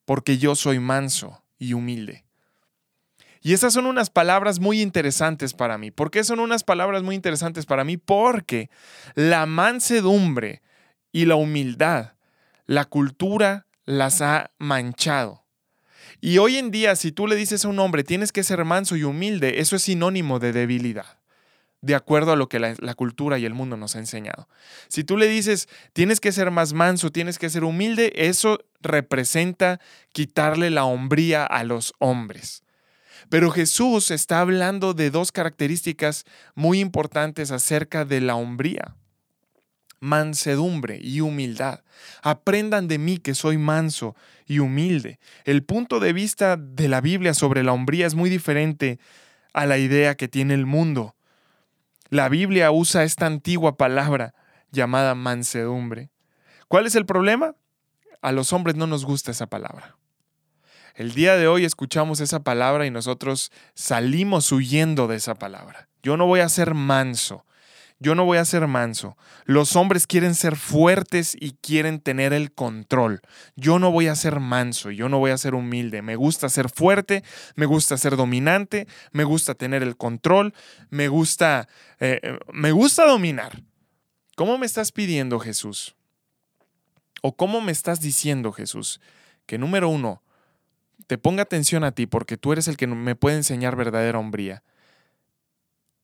porque 0.06 0.38
yo 0.38 0.56
soy 0.56 0.78
manso 0.78 1.42
y 1.58 1.74
humilde 1.74 2.25
y 3.46 3.54
esas 3.54 3.74
son 3.74 3.86
unas 3.86 4.10
palabras 4.10 4.60
muy 4.60 4.82
interesantes 4.82 5.54
para 5.54 5.78
mí. 5.78 5.92
¿Por 5.92 6.10
qué 6.10 6.24
son 6.24 6.40
unas 6.40 6.64
palabras 6.64 7.04
muy 7.04 7.14
interesantes 7.14 7.68
para 7.68 7.84
mí? 7.84 7.96
Porque 7.96 8.72
la 9.14 9.46
mansedumbre 9.46 10.64
y 11.12 11.26
la 11.26 11.36
humildad, 11.36 12.14
la 12.66 12.86
cultura 12.86 13.68
las 13.86 14.24
ha 14.24 14.50
manchado. 14.58 15.46
Y 16.22 16.40
hoy 16.40 16.58
en 16.58 16.72
día, 16.72 16.96
si 16.96 17.12
tú 17.12 17.28
le 17.28 17.36
dices 17.36 17.66
a 17.66 17.68
un 17.68 17.78
hombre, 17.78 18.04
tienes 18.04 18.32
que 18.32 18.42
ser 18.42 18.66
manso 18.66 18.96
y 18.96 19.04
humilde, 19.04 19.60
eso 19.60 19.76
es 19.76 19.84
sinónimo 19.84 20.40
de 20.40 20.52
debilidad, 20.52 21.20
de 21.82 21.94
acuerdo 21.94 22.32
a 22.32 22.36
lo 22.36 22.50
que 22.50 22.58
la, 22.58 22.74
la, 22.80 22.96
cultura 22.96 23.38
y 23.38 23.46
el 23.46 23.54
mundo 23.54 23.78
nos 23.78 23.96
ha 23.96 24.00
enseñado. 24.00 24.50
Si 24.88 25.04
tú 25.04 25.18
le 25.18 25.28
dices, 25.28 25.70
tienes 25.94 26.20
que 26.20 26.32
ser 26.32 26.50
más 26.50 26.74
manso, 26.74 27.12
tienes 27.12 27.38
que 27.38 27.52
ser 27.52 27.64
humilde, 27.64 28.12
eso 28.16 28.58
representa 28.82 29.80
quitarle 30.14 30.72
la 30.72 30.86
hombría 30.86 31.46
a 31.46 31.64
los 31.64 31.94
hombres. 32.00 32.65
Pero 33.30 33.52
Jesús 33.52 34.12
está 34.12 34.40
hablando 34.40 34.94
de 34.94 35.10
dos 35.10 35.32
características 35.32 36.26
muy 36.54 36.80
importantes 36.80 37.52
acerca 37.52 38.06
de 38.06 38.22
la 38.22 38.36
hombría. 38.36 38.96
Mansedumbre 40.00 41.00
y 41.02 41.22
humildad. 41.22 41.82
Aprendan 42.22 42.88
de 42.88 43.00
mí 43.00 43.18
que 43.18 43.34
soy 43.34 43.58
manso 43.58 44.16
y 44.46 44.60
humilde. 44.60 45.20
El 45.46 45.64
punto 45.64 46.00
de 46.00 46.14
vista 46.14 46.58
de 46.58 46.88
la 46.88 47.02
Biblia 47.02 47.34
sobre 47.34 47.64
la 47.64 47.74
hombría 47.74 48.06
es 48.06 48.14
muy 48.14 48.30
diferente 48.30 49.00
a 49.54 49.66
la 49.66 49.78
idea 49.78 50.16
que 50.16 50.28
tiene 50.28 50.54
el 50.54 50.66
mundo. 50.66 51.16
La 52.10 52.30
Biblia 52.30 52.72
usa 52.72 53.04
esta 53.04 53.26
antigua 53.26 53.78
palabra 53.78 54.36
llamada 54.72 55.16
mansedumbre. 55.16 56.12
¿Cuál 56.68 56.86
es 56.86 56.96
el 56.96 57.06
problema? 57.06 57.56
A 58.22 58.32
los 58.32 58.54
hombres 58.54 58.76
no 58.76 58.86
nos 58.86 59.06
gusta 59.06 59.32
esa 59.32 59.48
palabra. 59.48 59.98
El 60.96 61.14
día 61.14 61.36
de 61.36 61.50
hoy 61.50 61.66
escuchamos 61.66 62.22
esa 62.22 62.40
palabra 62.40 62.86
y 62.86 62.92
nosotros 62.92 63.52
salimos 63.74 64.50
huyendo 64.54 65.08
de 65.08 65.18
esa 65.18 65.36
palabra. 65.36 65.90
Yo 66.02 66.16
no 66.16 66.26
voy 66.26 66.40
a 66.40 66.48
ser 66.48 66.74
manso. 66.74 67.46
Yo 68.00 68.16
no 68.16 68.24
voy 68.24 68.38
a 68.38 68.46
ser 68.46 68.66
manso. 68.68 69.18
Los 69.44 69.76
hombres 69.76 70.08
quieren 70.08 70.36
ser 70.36 70.56
fuertes 70.56 71.36
y 71.38 71.52
quieren 71.62 72.00
tener 72.00 72.32
el 72.32 72.54
control. 72.54 73.20
Yo 73.58 73.78
no 73.78 73.92
voy 73.92 74.08
a 74.08 74.16
ser 74.16 74.40
manso, 74.40 74.90
yo 74.90 75.10
no 75.10 75.20
voy 75.20 75.32
a 75.32 75.38
ser 75.38 75.54
humilde. 75.54 76.02
Me 76.02 76.16
gusta 76.16 76.48
ser 76.48 76.70
fuerte, 76.70 77.24
me 77.56 77.66
gusta 77.66 77.98
ser 77.98 78.16
dominante, 78.16 78.88
me 79.12 79.26
gusta 79.26 79.54
tener 79.54 79.84
el 79.84 79.98
control, 79.98 80.54
me 80.90 81.10
gusta, 81.10 81.68
eh, 82.00 82.38
me 82.54 82.72
gusta 82.72 83.06
dominar. 83.06 83.64
¿Cómo 84.38 84.58
me 84.58 84.66
estás 84.66 84.94
pidiendo, 84.94 85.40
Jesús? 85.40 85.96
¿O 87.22 87.36
cómo 87.36 87.60
me 87.60 87.74
estás 87.74 88.00
diciendo, 88.00 88.54
Jesús? 88.54 89.02
Que 89.46 89.58
número 89.58 89.90
uno, 89.90 90.22
te 91.08 91.18
ponga 91.18 91.44
atención 91.44 91.84
a 91.84 91.92
ti 91.92 92.06
porque 92.08 92.38
tú 92.38 92.54
eres 92.54 92.68
el 92.68 92.78
que 92.78 92.88
me 92.88 93.16
puede 93.16 93.38
enseñar 93.38 93.76
verdadera 93.76 94.20
hombría. 94.20 94.64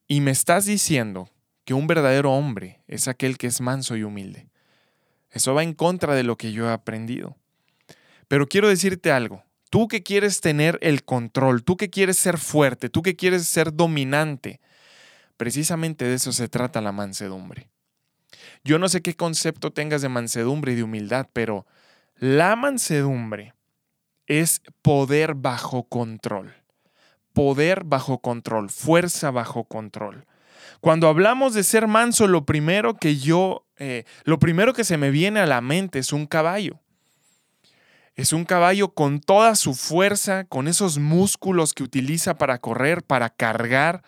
Y 0.06 0.20
me 0.20 0.30
estás 0.30 0.66
diciendo 0.66 1.30
que 1.64 1.74
un 1.74 1.86
verdadero 1.86 2.32
hombre 2.32 2.80
es 2.88 3.08
aquel 3.08 3.38
que 3.38 3.46
es 3.46 3.60
manso 3.60 3.96
y 3.96 4.02
humilde. 4.02 4.48
Eso 5.30 5.54
va 5.54 5.62
en 5.62 5.74
contra 5.74 6.14
de 6.14 6.22
lo 6.22 6.36
que 6.36 6.52
yo 6.52 6.68
he 6.68 6.72
aprendido. 6.72 7.36
Pero 8.28 8.46
quiero 8.46 8.68
decirte 8.68 9.10
algo. 9.10 9.44
Tú 9.70 9.88
que 9.88 10.02
quieres 10.02 10.42
tener 10.42 10.78
el 10.82 11.04
control, 11.04 11.64
tú 11.64 11.78
que 11.78 11.88
quieres 11.88 12.18
ser 12.18 12.36
fuerte, 12.36 12.90
tú 12.90 13.00
que 13.00 13.16
quieres 13.16 13.46
ser 13.46 13.74
dominante, 13.74 14.60
precisamente 15.38 16.04
de 16.04 16.14
eso 16.14 16.30
se 16.32 16.48
trata 16.48 16.82
la 16.82 16.92
mansedumbre. 16.92 17.70
Yo 18.64 18.78
no 18.78 18.88
sé 18.90 19.00
qué 19.00 19.14
concepto 19.16 19.72
tengas 19.72 20.02
de 20.02 20.10
mansedumbre 20.10 20.72
y 20.72 20.76
de 20.76 20.82
humildad, 20.82 21.28
pero 21.32 21.66
la 22.16 22.54
mansedumbre 22.54 23.54
es 24.40 24.62
poder 24.80 25.34
bajo 25.34 25.84
control. 25.84 26.54
Poder 27.34 27.84
bajo 27.84 28.20
control, 28.20 28.70
fuerza 28.70 29.30
bajo 29.30 29.64
control. 29.64 30.26
Cuando 30.80 31.08
hablamos 31.08 31.52
de 31.54 31.62
ser 31.62 31.86
manso, 31.86 32.26
lo 32.26 32.46
primero 32.46 32.96
que 32.96 33.16
yo, 33.16 33.66
eh, 33.76 34.04
lo 34.24 34.38
primero 34.38 34.72
que 34.72 34.84
se 34.84 34.96
me 34.96 35.10
viene 35.10 35.40
a 35.40 35.46
la 35.46 35.60
mente 35.60 35.98
es 35.98 36.12
un 36.12 36.26
caballo. 36.26 36.80
Es 38.14 38.32
un 38.32 38.44
caballo 38.44 38.94
con 38.94 39.20
toda 39.20 39.54
su 39.54 39.74
fuerza, 39.74 40.44
con 40.44 40.66
esos 40.66 40.98
músculos 40.98 41.74
que 41.74 41.82
utiliza 41.82 42.36
para 42.38 42.58
correr, 42.58 43.02
para 43.02 43.30
cargar. 43.30 44.02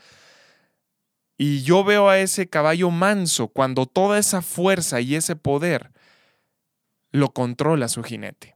Y 1.37 1.63
yo 1.63 1.85
veo 1.85 2.09
a 2.09 2.19
ese 2.19 2.49
caballo 2.49 2.91
manso 2.91 3.49
cuando 3.49 3.87
toda 3.87 4.19
esa 4.19 4.43
fuerza 4.43 5.01
y 5.01 5.17
ese 5.17 5.37
poder 5.37 5.91
lo 7.13 7.33
controla 7.33 7.89
su 7.89 8.03
jinete. 8.03 8.54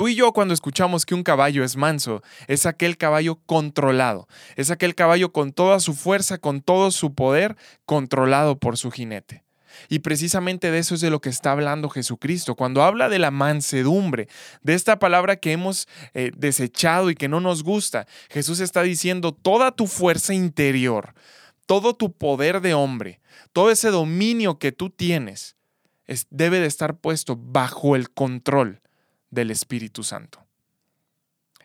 Tú 0.00 0.08
y 0.08 0.14
yo 0.14 0.32
cuando 0.32 0.54
escuchamos 0.54 1.04
que 1.04 1.14
un 1.14 1.22
caballo 1.22 1.62
es 1.62 1.76
manso, 1.76 2.22
es 2.46 2.64
aquel 2.64 2.96
caballo 2.96 3.38
controlado, 3.44 4.28
es 4.56 4.70
aquel 4.70 4.94
caballo 4.94 5.30
con 5.30 5.52
toda 5.52 5.78
su 5.78 5.92
fuerza, 5.92 6.38
con 6.38 6.62
todo 6.62 6.90
su 6.90 7.14
poder, 7.14 7.54
controlado 7.84 8.58
por 8.58 8.78
su 8.78 8.90
jinete. 8.90 9.44
Y 9.90 9.98
precisamente 9.98 10.70
de 10.70 10.78
eso 10.78 10.94
es 10.94 11.02
de 11.02 11.10
lo 11.10 11.20
que 11.20 11.28
está 11.28 11.52
hablando 11.52 11.90
Jesucristo. 11.90 12.54
Cuando 12.54 12.82
habla 12.82 13.10
de 13.10 13.18
la 13.18 13.30
mansedumbre, 13.30 14.28
de 14.62 14.72
esta 14.72 14.98
palabra 14.98 15.36
que 15.36 15.52
hemos 15.52 15.86
eh, 16.14 16.30
desechado 16.34 17.10
y 17.10 17.14
que 17.14 17.28
no 17.28 17.40
nos 17.40 17.62
gusta, 17.62 18.06
Jesús 18.30 18.60
está 18.60 18.80
diciendo 18.80 19.32
toda 19.32 19.70
tu 19.70 19.86
fuerza 19.86 20.32
interior, 20.32 21.12
todo 21.66 21.92
tu 21.92 22.10
poder 22.10 22.62
de 22.62 22.72
hombre, 22.72 23.20
todo 23.52 23.70
ese 23.70 23.90
dominio 23.90 24.58
que 24.58 24.72
tú 24.72 24.88
tienes, 24.88 25.56
debe 26.30 26.58
de 26.58 26.68
estar 26.68 26.96
puesto 26.96 27.36
bajo 27.36 27.96
el 27.96 28.08
control 28.08 28.80
del 29.30 29.50
Espíritu 29.50 30.02
Santo. 30.02 30.44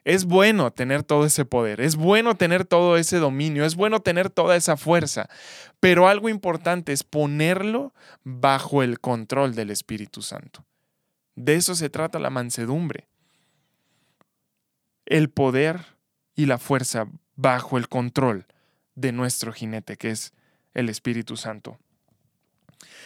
Es 0.03 0.25
bueno 0.25 0.71
tener 0.71 1.01
todo 1.01 1.25
ese 1.25 1.45
poder, 1.45 1.81
es 1.81 1.95
bueno 1.95 2.35
tener 2.35 2.63
todo 2.63 2.95
ese 2.95 3.17
dominio, 3.17 3.65
es 3.65 3.75
bueno 3.75 4.01
tener 4.01 4.29
toda 4.29 4.55
esa 4.55 4.77
fuerza, 4.77 5.29
pero 5.79 6.07
algo 6.07 6.29
importante 6.29 6.93
es 6.93 7.03
ponerlo 7.03 7.91
bajo 8.23 8.83
el 8.83 8.99
control 8.99 9.55
del 9.55 9.71
Espíritu 9.71 10.21
Santo. 10.21 10.63
De 11.35 11.55
eso 11.55 11.73
se 11.73 11.89
trata 11.89 12.19
la 12.19 12.29
mansedumbre. 12.29 13.07
El 15.07 15.29
poder 15.31 15.85
y 16.35 16.45
la 16.45 16.59
fuerza 16.59 17.07
bajo 17.35 17.77
el 17.77 17.89
control 17.89 18.45
de 18.93 19.11
nuestro 19.11 19.53
jinete, 19.53 19.97
que 19.97 20.11
es 20.11 20.33
el 20.73 20.89
Espíritu 20.89 21.35
Santo. 21.35 21.79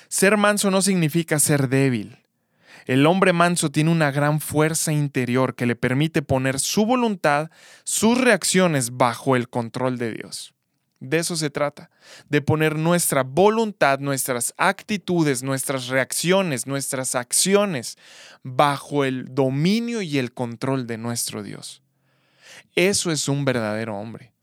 Ser 0.10 0.38
manso 0.38 0.70
no 0.72 0.82
significa 0.82 1.40
ser 1.40 1.70
débil. 1.70 2.18
El 2.90 3.06
hombre 3.06 3.34
manso 3.34 3.70
tiene 3.70 3.92
una 3.92 4.10
gran 4.10 4.42
fuerza 4.42 4.92
interior 4.92 5.54
que 5.54 5.68
le 5.68 5.76
permite 5.76 6.24
poner 6.24 6.60
su 6.60 6.88
voluntad, 6.88 7.52
sus 7.84 8.20
reacciones 8.20 8.98
bajo 8.98 9.36
el 9.36 9.48
control 9.48 10.00
de 10.00 10.12
Dios. 10.12 10.56
De 11.00 11.20
eso 11.20 11.36
se 11.36 11.52
trata, 11.52 11.92
de 12.30 12.42
poner 12.42 12.80
nuestra 12.80 13.22
voluntad, 13.22 14.00
nuestras 14.00 14.56
actitudes, 14.58 15.44
nuestras 15.44 15.90
reacciones, 15.90 16.66
nuestras 16.66 17.14
acciones 17.14 17.96
bajo 18.42 19.06
el 19.06 19.36
dominio 19.36 20.02
y 20.02 20.18
el 20.18 20.34
control 20.34 20.88
de 20.88 20.98
nuestro 20.98 21.44
Dios. 21.44 21.84
Eso 22.74 23.12
es 23.12 23.30
un 23.30 23.46
verdadero 23.46 24.00
hombre. 24.00 24.34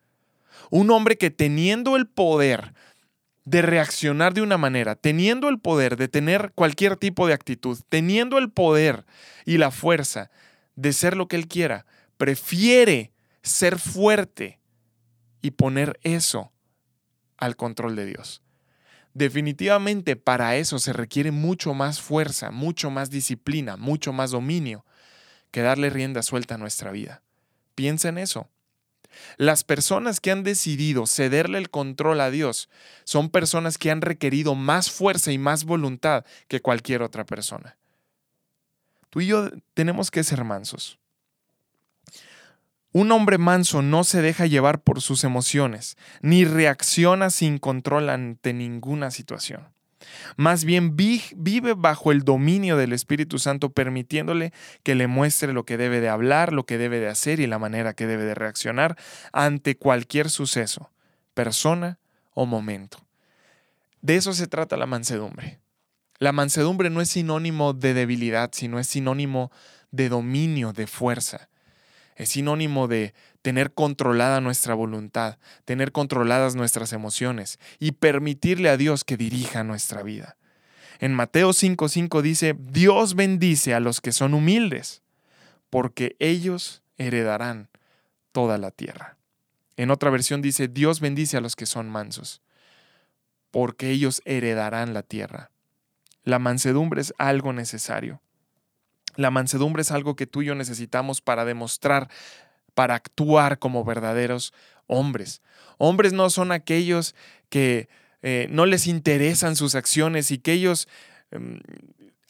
Un 0.71 0.93
hombre 0.93 1.19
que 1.19 1.33
teniendo 1.33 1.97
el 1.97 2.07
poder 2.07 2.75
de 3.47 3.63
reaccionar 3.63 4.35
de 4.35 4.43
una 4.43 4.59
manera, 4.59 4.97
teniendo 4.97 5.49
el 5.49 5.61
poder 5.61 5.97
de 5.97 6.09
tener 6.09 6.53
cualquier 6.57 6.97
tipo 6.97 7.29
de 7.29 7.33
actitud, 7.33 7.79
teniendo 7.89 8.39
el 8.39 8.51
poder 8.51 9.07
y 9.45 9.57
la 9.57 9.71
fuerza 9.71 10.31
de 10.75 10.93
ser 10.93 11.17
lo 11.17 11.29
que 11.29 11.37
él 11.37 11.47
quiera, 11.47 11.87
prefiere 12.19 13.13
ser 13.43 13.79
fuerte 13.79 14.59
y 15.43 15.53
poner 15.53 15.99
eso 16.03 16.53
al 17.37 17.55
control 17.55 17.95
de 17.95 18.07
Dios. 18.07 18.43
Definitivamente 19.15 20.17
para 20.17 20.57
eso 20.57 20.81
se 20.81 20.93
requiere 20.93 21.31
mucho 21.31 21.73
más 21.73 22.01
fuerza, 22.01 22.51
mucho 22.51 22.91
más 22.91 23.11
disciplina, 23.11 23.77
mucho 23.77 24.13
más 24.13 24.33
dominio 24.33 24.85
que 25.53 25.63
darle 25.63 25.89
rienda 25.89 26.23
suelta 26.23 26.57
a 26.57 26.59
nuestra 26.59 26.91
vida. 26.91 27.23
Piensa 27.77 28.09
en 28.09 28.19
eso. 28.19 28.51
Las 29.37 29.65
personas 29.65 30.21
que 30.21 30.31
han 30.31 30.43
decidido 30.43 31.07
cederle 31.07 31.59
el 31.59 31.71
control 31.71 32.21
a 32.21 32.31
Dios 32.31 32.69
son 33.05 33.31
personas 33.31 33.79
que 33.79 33.91
han 33.91 34.01
requerido 34.01 34.55
más 34.55 34.91
fuerza 34.91 35.33
y 35.33 35.39
más 35.39 35.65
voluntad 35.65 36.25
que 36.49 36.61
cualquier 36.61 37.03
otra 37.03 37.25
persona. 37.25 37.77
Tú 39.11 39.21
y 39.21 39.27
yo 39.27 39.51
tenemos 39.75 40.11
que 40.11 40.25
ser 40.25 40.45
mansos. 40.45 40.99
Un 42.93 43.13
hombre 43.13 43.37
manso 43.37 43.83
no 43.83 44.05
se 44.05 44.23
deja 44.23 44.47
llevar 44.47 44.83
por 44.83 45.03
sus 45.03 45.23
emociones, 45.25 45.99
ni 46.23 46.47
reacciona 46.47 47.29
sin 47.29 47.59
control 47.59 48.09
ante 48.09 48.55
ninguna 48.55 49.11
situación. 49.11 49.76
Más 50.37 50.65
bien 50.65 50.97
vive 50.97 51.75
bajo 51.75 52.13
el 52.13 52.23
dominio 52.23 52.77
del 52.77 52.93
Espíritu 52.93 53.39
Santo, 53.39 53.71
permitiéndole 53.71 54.53
que 54.83 54.95
le 54.95 55.07
muestre 55.07 55.53
lo 55.53 55.65
que 55.65 55.77
debe 55.77 56.01
de 56.01 56.09
hablar, 56.09 56.53
lo 56.53 56.67
que 56.67 56.79
debe 56.79 57.01
de 57.01 57.09
hacer 57.09 57.41
y 57.41 57.47
la 57.47 57.59
manera 57.59 57.95
que 57.95 58.07
debe 58.07 58.25
de 58.25 58.35
reaccionar 58.35 58.97
ante 59.33 59.77
cualquier 59.77 60.31
suceso, 60.31 60.91
persona 61.35 61.99
o 62.35 62.47
momento. 62.47 62.99
De 64.03 64.17
eso 64.17 64.33
se 64.33 64.47
trata 64.47 64.77
la 64.77 64.87
mansedumbre. 64.87 65.61
La 66.19 66.33
mansedumbre 66.33 66.91
no 66.91 67.01
es 67.01 67.11
sinónimo 67.11 67.73
de 67.73 67.95
debilidad, 67.95 68.51
sino 68.53 68.79
es 68.79 68.87
sinónimo 68.87 69.51
de 69.91 70.09
dominio, 70.09 70.73
de 70.73 70.87
fuerza. 70.87 71.49
Es 72.17 72.31
sinónimo 72.31 72.89
de 72.89 73.15
tener 73.43 73.75
controlada 73.75 74.41
nuestra 74.41 74.75
voluntad, 74.75 75.39
tener 75.65 75.93
controladas 75.93 76.57
nuestras 76.57 76.93
emociones 76.93 77.59
y 77.79 77.93
permitirle 77.93 78.71
a 78.71 78.79
Dios 78.79 79.05
que 79.05 79.19
dirija 79.19 79.63
nuestra 79.63 80.03
vida. 80.03 80.37
En 80.99 81.13
Mateo 81.15 81.53
5:5 81.53 82.23
dice, 82.23 82.57
Dios 82.59 83.15
bendice 83.15 83.75
a 83.75 83.81
los 83.81 84.01
que 84.01 84.13
son 84.13 84.33
humildes, 84.33 85.03
porque 85.69 86.17
ellos 86.19 86.83
heredarán 86.97 87.69
toda 88.33 88.57
la 88.57 88.71
tierra. 88.71 89.17
En 89.77 89.91
otra 89.91 90.09
versión 90.09 90.41
dice, 90.41 90.69
Dios 90.69 91.01
bendice 91.01 91.37
a 91.37 91.43
los 91.43 91.55
que 91.55 91.67
son 91.67 91.91
mansos, 91.91 92.41
porque 93.51 93.91
ellos 93.91 94.23
heredarán 94.25 94.95
la 94.95 95.03
tierra. 95.03 95.51
La 96.25 96.39
mansedumbre 96.39 97.03
es 97.03 97.15
algo 97.19 97.53
necesario. 97.53 98.23
La 99.17 99.31
mansedumbre 99.31 99.83
es 99.83 99.91
algo 99.91 100.17
que 100.17 100.27
tú 100.27 100.43
y 100.43 100.47
yo 100.47 100.55
necesitamos 100.55 101.21
para 101.21 101.45
demostrar 101.45 102.09
para 102.77 102.95
actuar 102.95 103.59
como 103.59 103.85
verdaderos 103.85 104.53
hombres. 104.87 105.41
Hombres 105.79 106.13
no 106.13 106.29
son 106.29 106.53
aquellos 106.53 107.15
que 107.49 107.89
eh, 108.21 108.49
no 108.51 108.67
les 108.67 108.87
interesan 108.87 109.57
sus 109.57 109.75
acciones 109.75 110.31
y 110.31 110.37
que 110.37 110.53
ellos 110.53 110.87
em, 111.31 111.61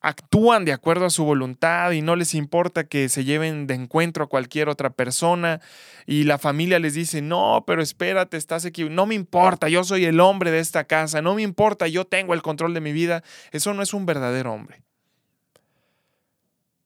actúan 0.00 0.64
de 0.64 0.72
acuerdo 0.72 1.04
a 1.06 1.10
su 1.10 1.24
voluntad 1.24 1.90
y 1.90 2.00
no 2.00 2.14
les 2.14 2.32
importa 2.32 2.84
que 2.84 3.08
se 3.08 3.24
lleven 3.24 3.66
de 3.66 3.74
encuentro 3.74 4.22
a 4.22 4.28
cualquier 4.28 4.68
otra 4.68 4.90
persona 4.90 5.60
y 6.06 6.22
la 6.22 6.38
familia 6.38 6.78
les 6.78 6.94
dice, 6.94 7.22
no, 7.22 7.64
pero 7.66 7.82
espérate, 7.82 8.36
estás 8.36 8.64
equivocado, 8.64 8.94
no 8.94 9.06
me 9.06 9.16
importa, 9.16 9.68
yo 9.68 9.82
soy 9.82 10.04
el 10.04 10.20
hombre 10.20 10.52
de 10.52 10.60
esta 10.60 10.84
casa, 10.84 11.22
no 11.22 11.34
me 11.34 11.42
importa, 11.42 11.88
yo 11.88 12.04
tengo 12.04 12.34
el 12.34 12.42
control 12.42 12.72
de 12.72 12.80
mi 12.80 12.92
vida. 12.92 13.24
Eso 13.50 13.74
no 13.74 13.82
es 13.82 13.92
un 13.92 14.06
verdadero 14.06 14.52
hombre. 14.52 14.82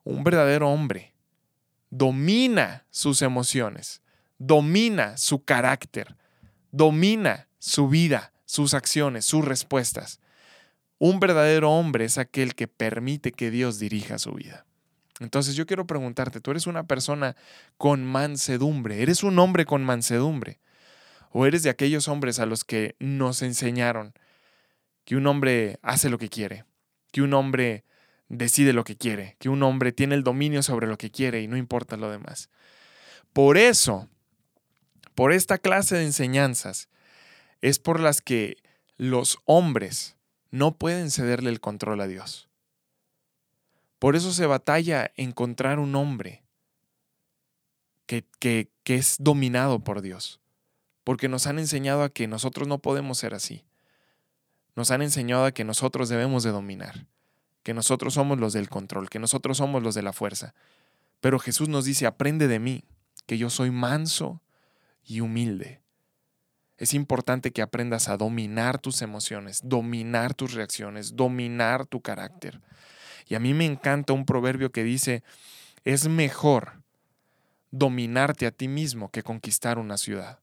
Un 0.04 0.24
verdadero 0.24 0.70
hombre 0.70 1.10
domina 1.90 2.86
sus 2.90 3.20
emociones, 3.20 4.02
domina 4.38 5.16
su 5.16 5.44
carácter, 5.44 6.16
domina 6.70 7.48
su 7.58 7.88
vida, 7.88 8.32
sus 8.46 8.74
acciones, 8.74 9.24
sus 9.24 9.44
respuestas. 9.44 10.20
Un 10.98 11.20
verdadero 11.20 11.70
hombre 11.72 12.04
es 12.04 12.18
aquel 12.18 12.54
que 12.54 12.68
permite 12.68 13.32
que 13.32 13.50
Dios 13.50 13.78
dirija 13.78 14.18
su 14.18 14.32
vida. 14.32 14.66
Entonces 15.18 15.54
yo 15.54 15.66
quiero 15.66 15.86
preguntarte, 15.86 16.40
¿tú 16.40 16.50
eres 16.50 16.66
una 16.66 16.84
persona 16.84 17.36
con 17.76 18.04
mansedumbre? 18.04 19.02
¿Eres 19.02 19.22
un 19.22 19.38
hombre 19.38 19.66
con 19.66 19.84
mansedumbre? 19.84 20.60
¿O 21.30 21.46
eres 21.46 21.62
de 21.62 21.70
aquellos 21.70 22.08
hombres 22.08 22.38
a 22.38 22.46
los 22.46 22.64
que 22.64 22.96
nos 22.98 23.42
enseñaron 23.42 24.14
que 25.04 25.16
un 25.16 25.26
hombre 25.26 25.78
hace 25.82 26.08
lo 26.08 26.18
que 26.18 26.28
quiere, 26.28 26.64
que 27.12 27.22
un 27.22 27.34
hombre 27.34 27.84
decide 28.30 28.72
lo 28.72 28.84
que 28.84 28.96
quiere, 28.96 29.36
que 29.38 29.50
un 29.50 29.62
hombre 29.62 29.92
tiene 29.92 30.14
el 30.14 30.24
dominio 30.24 30.62
sobre 30.62 30.86
lo 30.86 30.96
que 30.96 31.10
quiere 31.10 31.42
y 31.42 31.48
no 31.48 31.58
importa 31.58 31.98
lo 31.98 32.10
demás? 32.10 32.48
Por 33.34 33.58
eso, 33.58 34.08
por 35.14 35.32
esta 35.32 35.58
clase 35.58 35.96
de 35.96 36.04
enseñanzas, 36.04 36.88
es 37.60 37.78
por 37.78 38.00
las 38.00 38.22
que 38.22 38.56
los 38.96 39.38
hombres 39.44 40.16
no 40.50 40.76
pueden 40.76 41.10
cederle 41.10 41.50
el 41.50 41.60
control 41.60 42.00
a 42.00 42.06
Dios. 42.06 42.48
Por 43.98 44.16
eso 44.16 44.32
se 44.32 44.46
batalla 44.46 45.12
encontrar 45.16 45.78
un 45.78 45.94
hombre 45.94 46.42
que, 48.06 48.24
que, 48.38 48.70
que, 48.82 48.96
es 48.96 49.16
dominado 49.20 49.80
por 49.80 50.00
Dios. 50.00 50.40
Porque 51.04 51.28
nos 51.28 51.46
han 51.46 51.58
enseñado 51.58 52.02
a 52.02 52.08
que 52.08 52.26
nosotros 52.26 52.66
no 52.66 52.78
podemos 52.78 53.18
ser 53.18 53.34
así. 53.34 53.64
Nos 54.74 54.90
han 54.90 55.02
enseñado 55.02 55.44
a 55.44 55.52
que 55.52 55.64
nosotros 55.64 56.08
debemos 56.08 56.42
de 56.42 56.50
dominar. 56.50 57.06
Que 57.62 57.74
nosotros 57.74 58.14
somos 58.14 58.38
los 58.38 58.52
del 58.52 58.68
control. 58.68 59.08
Que 59.10 59.18
nosotros 59.18 59.58
somos 59.58 59.82
los 59.82 59.94
de 59.94 60.02
la 60.02 60.12
fuerza. 60.12 60.54
Pero 61.20 61.38
Jesús 61.38 61.68
nos 61.68 61.84
dice, 61.84 62.06
aprende 62.06 62.48
de 62.48 62.58
mí, 62.58 62.84
que 63.26 63.38
yo 63.38 63.50
soy 63.50 63.70
manso 63.70 64.40
y 65.04 65.20
humilde 65.20 65.80
es 66.80 66.94
importante 66.94 67.52
que 67.52 67.60
aprendas 67.60 68.08
a 68.08 68.16
dominar 68.16 68.78
tus 68.78 69.02
emociones, 69.02 69.60
dominar 69.62 70.32
tus 70.32 70.54
reacciones, 70.54 71.14
dominar 71.14 71.84
tu 71.84 72.00
carácter. 72.00 72.62
Y 73.26 73.34
a 73.34 73.38
mí 73.38 73.52
me 73.52 73.66
encanta 73.66 74.14
un 74.14 74.24
proverbio 74.24 74.72
que 74.72 74.82
dice, 74.82 75.22
es 75.84 76.08
mejor 76.08 76.82
dominarte 77.70 78.46
a 78.46 78.50
ti 78.50 78.66
mismo 78.66 79.10
que 79.10 79.22
conquistar 79.22 79.78
una 79.78 79.98
ciudad. 79.98 80.38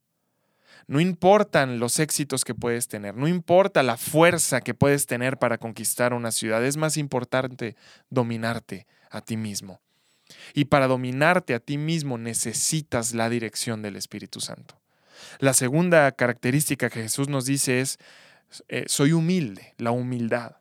No 0.88 1.02
importan 1.02 1.80
los 1.80 2.00
éxitos 2.00 2.46
que 2.46 2.56
puedes 2.56 2.88
tener, 2.88 3.16
no 3.16 3.28
importa 3.28 3.84
la 3.84 3.98
fuerza 3.98 4.62
que 4.62 4.74
puedes 4.74 5.06
tener 5.06 5.38
para 5.38 5.58
conquistar 5.58 6.14
una 6.14 6.32
ciudad, 6.32 6.64
es 6.64 6.78
más 6.78 6.96
importante 6.96 7.76
dominarte 8.10 8.88
a 9.12 9.22
ti 9.22 9.36
mismo. 9.36 9.82
Y 10.54 10.66
para 10.66 10.88
dominarte 10.88 11.54
a 11.54 11.60
ti 11.60 11.78
mismo 11.78 12.18
necesitas 12.18 13.14
la 13.14 13.30
dirección 13.30 13.82
del 13.82 13.98
Espíritu 13.98 14.40
Santo. 14.40 14.80
La 15.40 15.54
segunda 15.54 16.12
característica 16.14 16.90
que 16.90 17.04
Jesús 17.04 17.28
nos 17.28 17.46
dice 17.46 17.82
es, 17.82 17.98
eh, 18.70 18.86
soy 18.88 19.12
humilde, 19.12 19.74
la 19.78 19.92
humildad. 19.92 20.58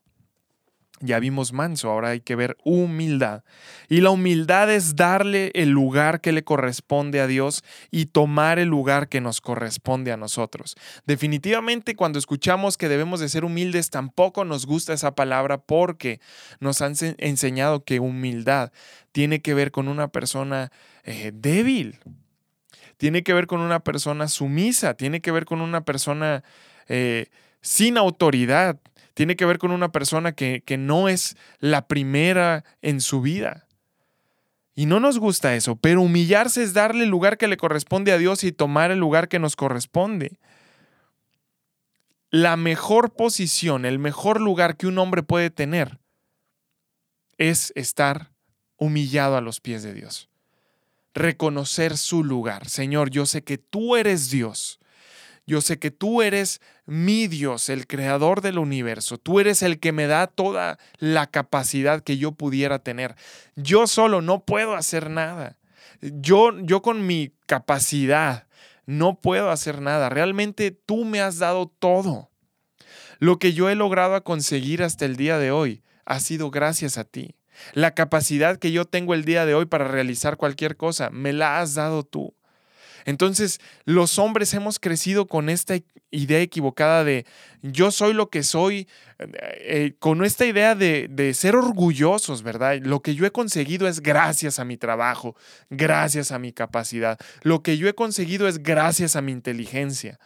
Ya 1.00 1.18
vimos 1.18 1.52
manso, 1.52 1.90
ahora 1.90 2.10
hay 2.10 2.20
que 2.20 2.36
ver 2.36 2.56
humildad. 2.64 3.44
Y 3.88 4.00
la 4.00 4.10
humildad 4.10 4.72
es 4.72 4.96
darle 4.96 5.50
el 5.54 5.68
lugar 5.68 6.22
que 6.22 6.32
le 6.32 6.42
corresponde 6.42 7.20
a 7.20 7.26
Dios 7.26 7.64
y 7.90 8.06
tomar 8.06 8.58
el 8.58 8.68
lugar 8.68 9.08
que 9.08 9.20
nos 9.20 9.42
corresponde 9.42 10.10
a 10.10 10.16
nosotros. 10.16 10.74
Definitivamente 11.06 11.96
cuando 11.96 12.18
escuchamos 12.18 12.78
que 12.78 12.88
debemos 12.88 13.20
de 13.20 13.28
ser 13.28 13.44
humildes, 13.44 13.90
tampoco 13.90 14.44
nos 14.46 14.64
gusta 14.64 14.94
esa 14.94 15.14
palabra 15.14 15.58
porque 15.58 16.20
nos 16.60 16.80
han 16.80 16.94
enseñado 17.18 17.84
que 17.84 18.00
humildad 18.00 18.72
tiene 19.12 19.42
que 19.42 19.54
ver 19.54 19.72
con 19.72 19.88
una 19.88 20.08
persona 20.08 20.72
eh, 21.04 21.30
débil, 21.34 21.98
tiene 22.96 23.22
que 23.22 23.34
ver 23.34 23.46
con 23.46 23.60
una 23.60 23.80
persona 23.80 24.28
sumisa, 24.28 24.94
tiene 24.94 25.20
que 25.20 25.30
ver 25.30 25.44
con 25.44 25.60
una 25.60 25.84
persona 25.84 26.42
eh, 26.88 27.26
sin 27.60 27.98
autoridad, 27.98 28.78
tiene 29.16 29.34
que 29.34 29.46
ver 29.46 29.58
con 29.58 29.72
una 29.72 29.90
persona 29.90 30.32
que, 30.32 30.62
que 30.64 30.76
no 30.76 31.08
es 31.08 31.36
la 31.58 31.88
primera 31.88 32.64
en 32.82 33.00
su 33.00 33.20
vida. 33.20 33.66
Y 34.74 34.86
no 34.86 35.00
nos 35.00 35.18
gusta 35.18 35.56
eso, 35.56 35.74
pero 35.74 36.02
humillarse 36.02 36.62
es 36.62 36.74
darle 36.74 37.04
el 37.04 37.10
lugar 37.10 37.38
que 37.38 37.48
le 37.48 37.56
corresponde 37.56 38.12
a 38.12 38.18
Dios 38.18 38.44
y 38.44 38.52
tomar 38.52 38.90
el 38.90 38.98
lugar 38.98 39.28
que 39.28 39.38
nos 39.38 39.56
corresponde. 39.56 40.38
La 42.30 42.56
mejor 42.56 43.14
posición, 43.14 43.86
el 43.86 43.98
mejor 43.98 44.40
lugar 44.40 44.76
que 44.76 44.86
un 44.86 44.98
hombre 44.98 45.22
puede 45.22 45.50
tener 45.50 45.98
es 47.38 47.72
estar 47.74 48.32
humillado 48.76 49.36
a 49.36 49.40
los 49.40 49.60
pies 49.60 49.82
de 49.82 49.94
Dios 49.94 50.28
reconocer 51.16 51.96
su 51.96 52.22
lugar. 52.22 52.68
Señor, 52.68 53.10
yo 53.10 53.24
sé 53.24 53.42
que 53.42 53.56
tú 53.58 53.96
eres 53.96 54.30
Dios. 54.30 54.78
Yo 55.46 55.60
sé 55.60 55.78
que 55.78 55.92
tú 55.92 56.22
eres 56.22 56.60
mi 56.86 57.28
Dios, 57.28 57.68
el 57.68 57.86
creador 57.86 58.40
del 58.40 58.58
universo. 58.58 59.16
Tú 59.16 59.38
eres 59.38 59.62
el 59.62 59.78
que 59.78 59.92
me 59.92 60.08
da 60.08 60.26
toda 60.26 60.78
la 60.98 61.28
capacidad 61.28 62.02
que 62.02 62.18
yo 62.18 62.32
pudiera 62.32 62.80
tener. 62.80 63.14
Yo 63.54 63.86
solo 63.86 64.22
no 64.22 64.44
puedo 64.44 64.74
hacer 64.74 65.08
nada. 65.08 65.56
Yo, 66.00 66.58
yo 66.60 66.82
con 66.82 67.06
mi 67.06 67.32
capacidad 67.46 68.48
no 68.86 69.20
puedo 69.20 69.50
hacer 69.50 69.80
nada. 69.80 70.08
Realmente 70.08 70.72
tú 70.72 71.04
me 71.04 71.20
has 71.20 71.38
dado 71.38 71.72
todo. 71.78 72.30
Lo 73.18 73.38
que 73.38 73.52
yo 73.52 73.70
he 73.70 73.76
logrado 73.76 74.22
conseguir 74.24 74.82
hasta 74.82 75.04
el 75.04 75.16
día 75.16 75.38
de 75.38 75.52
hoy 75.52 75.82
ha 76.04 76.18
sido 76.18 76.50
gracias 76.50 76.98
a 76.98 77.04
ti. 77.04 77.36
La 77.72 77.94
capacidad 77.94 78.58
que 78.58 78.72
yo 78.72 78.84
tengo 78.84 79.14
el 79.14 79.24
día 79.24 79.46
de 79.46 79.54
hoy 79.54 79.66
para 79.66 79.88
realizar 79.88 80.36
cualquier 80.36 80.76
cosa, 80.76 81.10
me 81.10 81.32
la 81.32 81.60
has 81.60 81.74
dado 81.74 82.02
tú. 82.02 82.34
Entonces, 83.06 83.60
los 83.84 84.18
hombres 84.18 84.52
hemos 84.52 84.78
crecido 84.78 85.26
con 85.26 85.48
esta 85.48 85.76
idea 86.10 86.40
equivocada 86.40 87.04
de 87.04 87.24
yo 87.62 87.90
soy 87.90 88.12
lo 88.12 88.30
que 88.30 88.42
soy, 88.42 88.88
eh, 89.18 89.28
eh, 89.60 89.94
con 89.98 90.24
esta 90.24 90.44
idea 90.44 90.74
de, 90.74 91.08
de, 91.08 91.32
ser 91.32 91.56
orgullosos, 91.56 92.42
¿verdad? 92.42 92.78
Lo 92.82 93.00
que 93.00 93.14
yo 93.14 93.24
he 93.24 93.30
conseguido 93.30 93.88
es 93.88 94.00
gracias 94.00 94.58
a 94.58 94.64
mi 94.64 94.76
trabajo, 94.76 95.36
gracias 95.70 96.32
a 96.32 96.38
mi 96.38 96.52
capacidad. 96.52 97.18
Lo 97.42 97.62
que 97.62 97.78
yo 97.78 97.88
he 97.88 97.94
conseguido 97.94 98.48
es 98.48 98.62
gracias 98.62 99.16
a 99.16 99.22
mi 99.22 99.32
inteligencia. 99.32 100.18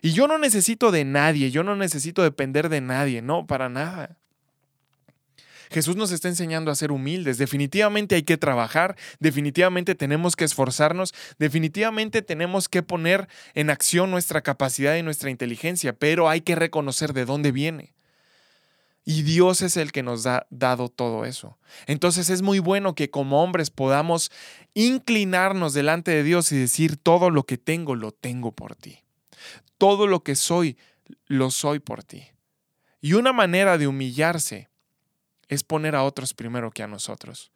Y 0.00 0.12
yo 0.12 0.26
no 0.26 0.38
necesito 0.38 0.90
de 0.90 1.04
nadie, 1.04 1.50
yo 1.50 1.62
no 1.62 1.76
necesito 1.76 2.22
depender 2.22 2.68
de 2.70 2.80
nadie, 2.80 3.22
no, 3.22 3.46
para 3.46 3.68
nada. 3.68 4.16
Jesús 5.72 5.96
nos 5.96 6.12
está 6.12 6.28
enseñando 6.28 6.70
a 6.70 6.74
ser 6.74 6.92
humildes. 6.92 7.38
Definitivamente 7.38 8.14
hay 8.14 8.22
que 8.22 8.36
trabajar, 8.36 8.96
definitivamente 9.18 9.94
tenemos 9.94 10.36
que 10.36 10.44
esforzarnos, 10.44 11.14
definitivamente 11.38 12.22
tenemos 12.22 12.68
que 12.68 12.82
poner 12.82 13.28
en 13.54 13.70
acción 13.70 14.10
nuestra 14.10 14.42
capacidad 14.42 14.96
y 14.96 15.02
nuestra 15.02 15.30
inteligencia, 15.30 15.94
pero 15.94 16.28
hay 16.28 16.42
que 16.42 16.54
reconocer 16.54 17.12
de 17.14 17.24
dónde 17.24 17.52
viene. 17.52 17.94
Y 19.04 19.22
Dios 19.22 19.62
es 19.62 19.76
el 19.76 19.90
que 19.90 20.02
nos 20.02 20.26
ha 20.26 20.46
dado 20.50 20.88
todo 20.88 21.24
eso. 21.24 21.58
Entonces 21.86 22.30
es 22.30 22.42
muy 22.42 22.60
bueno 22.60 22.94
que 22.94 23.10
como 23.10 23.42
hombres 23.42 23.70
podamos 23.70 24.30
inclinarnos 24.74 25.74
delante 25.74 26.12
de 26.12 26.22
Dios 26.22 26.52
y 26.52 26.58
decir, 26.58 26.96
todo 26.96 27.30
lo 27.30 27.44
que 27.44 27.58
tengo, 27.58 27.96
lo 27.96 28.12
tengo 28.12 28.52
por 28.52 28.76
ti. 28.76 29.00
Todo 29.76 30.06
lo 30.06 30.22
que 30.22 30.36
soy, 30.36 30.76
lo 31.26 31.50
soy 31.50 31.80
por 31.80 32.04
ti. 32.04 32.28
Y 33.00 33.14
una 33.14 33.32
manera 33.32 33.76
de 33.76 33.88
humillarse 33.88 34.68
es 35.52 35.62
poner 35.64 35.94
a 35.94 36.04
otros 36.04 36.32
primero 36.32 36.70
que 36.70 36.82
a 36.82 36.88
nosotros. 36.88 37.52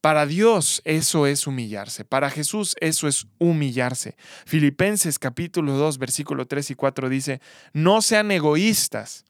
Para 0.00 0.26
Dios 0.26 0.82
eso 0.84 1.26
es 1.26 1.46
humillarse, 1.46 2.04
para 2.04 2.28
Jesús 2.28 2.76
eso 2.80 3.08
es 3.08 3.26
humillarse. 3.38 4.16
Filipenses 4.44 5.18
capítulo 5.18 5.72
2 5.72 5.96
versículo 5.96 6.46
3 6.46 6.72
y 6.72 6.74
4 6.74 7.08
dice, 7.08 7.40
no 7.72 8.02
sean 8.02 8.30
egoístas, 8.30 9.24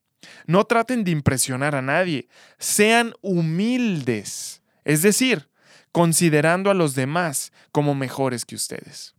no 0.46 0.64
traten 0.64 1.04
de 1.04 1.12
impresionar 1.12 1.76
a 1.76 1.82
nadie, 1.82 2.28
sean 2.58 3.14
humildes, 3.20 4.62
es 4.84 5.02
decir, 5.02 5.48
considerando 5.92 6.70
a 6.70 6.74
los 6.74 6.96
demás 6.96 7.52
como 7.70 7.94
mejores 7.94 8.44
que 8.44 8.56
ustedes. 8.56 9.14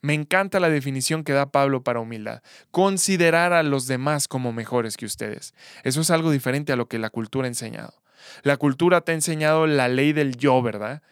Me 0.00 0.14
encanta 0.14 0.60
la 0.60 0.70
definición 0.70 1.24
que 1.24 1.32
da 1.32 1.50
Pablo 1.50 1.82
para 1.82 2.00
humildad. 2.00 2.42
Considerar 2.70 3.52
a 3.52 3.62
los 3.62 3.86
demás 3.86 4.28
como 4.28 4.52
mejores 4.52 4.96
que 4.96 5.06
ustedes. 5.06 5.54
Eso 5.82 6.00
es 6.00 6.10
algo 6.10 6.30
diferente 6.30 6.72
a 6.72 6.76
lo 6.76 6.86
que 6.86 6.98
la 6.98 7.10
cultura 7.10 7.46
ha 7.46 7.48
enseñado. 7.48 7.94
La 8.42 8.56
cultura 8.56 9.00
te 9.00 9.12
ha 9.12 9.14
enseñado 9.14 9.66
la 9.66 9.88
ley 9.88 10.12
del 10.12 10.36
yo, 10.36 10.62
¿verdad? 10.62 11.02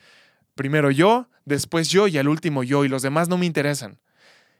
Primero 0.54 0.90
yo, 0.90 1.28
después 1.44 1.88
yo 1.88 2.08
y 2.08 2.18
al 2.18 2.28
último 2.28 2.62
yo 2.62 2.84
y 2.84 2.88
los 2.88 3.02
demás 3.02 3.28
no 3.28 3.38
me 3.38 3.46
interesan. 3.46 3.98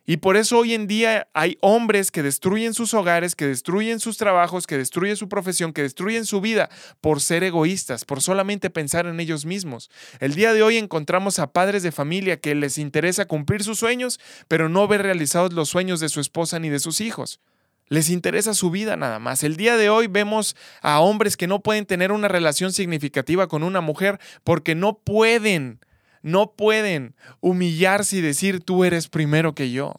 Y 0.09 0.19
por 0.19 0.37
eso 0.37 0.59
hoy 0.59 0.73
en 0.73 0.87
día 0.87 1.27
hay 1.35 1.59
hombres 1.61 2.13
que 2.13 2.23
destruyen 2.23 2.75
sus 2.75 2.95
hogares, 2.95 3.35
que 3.35 3.49
destruyen 3.49 3.99
sus 3.99 4.17
trabajos, 4.17 4.69
que 4.69 4.79
destruyen 4.79 5.17
su 5.17 5.29
profesión, 5.29 5.73
que 5.73 5.83
destruyen 5.83 6.25
su 6.25 6.41
vida 6.41 6.71
por 7.01 7.21
ser 7.21 7.43
egoístas, 7.43 8.05
por 8.05 8.23
solamente 8.23 8.71
pensar 8.71 9.07
en 9.07 9.19
ellos 9.19 9.47
mismos. 9.47 9.91
El 10.21 10.37
día 10.37 10.53
de 10.53 10.63
hoy 10.63 10.77
encontramos 10.77 11.41
a 11.41 11.53
padres 11.53 11.83
de 11.83 11.91
familia 11.91 12.41
que 12.41 12.55
les 12.55 12.79
interesa 12.79 13.27
cumplir 13.27 13.65
sus 13.65 13.81
sueños, 13.81 14.21
pero 14.47 14.69
no 14.69 14.87
ver 14.87 15.03
realizados 15.03 15.53
los 15.53 15.69
sueños 15.71 15.99
de 15.99 16.09
su 16.09 16.21
esposa 16.21 16.61
ni 16.61 16.69
de 16.69 16.79
sus 16.79 17.01
hijos. 17.01 17.41
Les 17.89 18.09
interesa 18.09 18.55
su 18.55 18.71
vida 18.71 18.97
nada 18.97 19.19
más. 19.19 19.43
El 19.43 19.57
día 19.57 19.77
de 19.77 19.91
hoy 19.91 20.07
vemos 20.07 20.55
a 20.83 21.01
hombres 21.01 21.37
que 21.37 21.49
no 21.49 21.63
pueden 21.63 21.85
tener 21.85 22.13
una 22.13 22.29
relación 22.29 22.73
significativa 22.73 23.49
con 23.49 23.65
una 23.65 23.81
mujer 23.81 24.21
porque 24.45 24.77
no 24.77 24.99
pueden 24.99 25.81
no 26.27 26.51
pueden 26.51 27.15
humillarse 27.39 28.17
y 28.17 28.21
decir 28.21 28.59
tú 28.59 28.83
eres 28.83 29.07
primero 29.07 29.55
que 29.55 29.71
yo. 29.71 29.95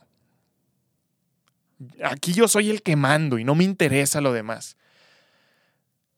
Aquí 2.04 2.34
yo 2.34 2.50
soy 2.50 2.70
el 2.70 2.82
que 2.82 2.98
mando 2.98 3.40
y 3.40 3.46
no 3.46 3.56
me 3.56 3.64
interesa 3.64 4.20
lo 4.20 4.34
demás. 4.34 4.76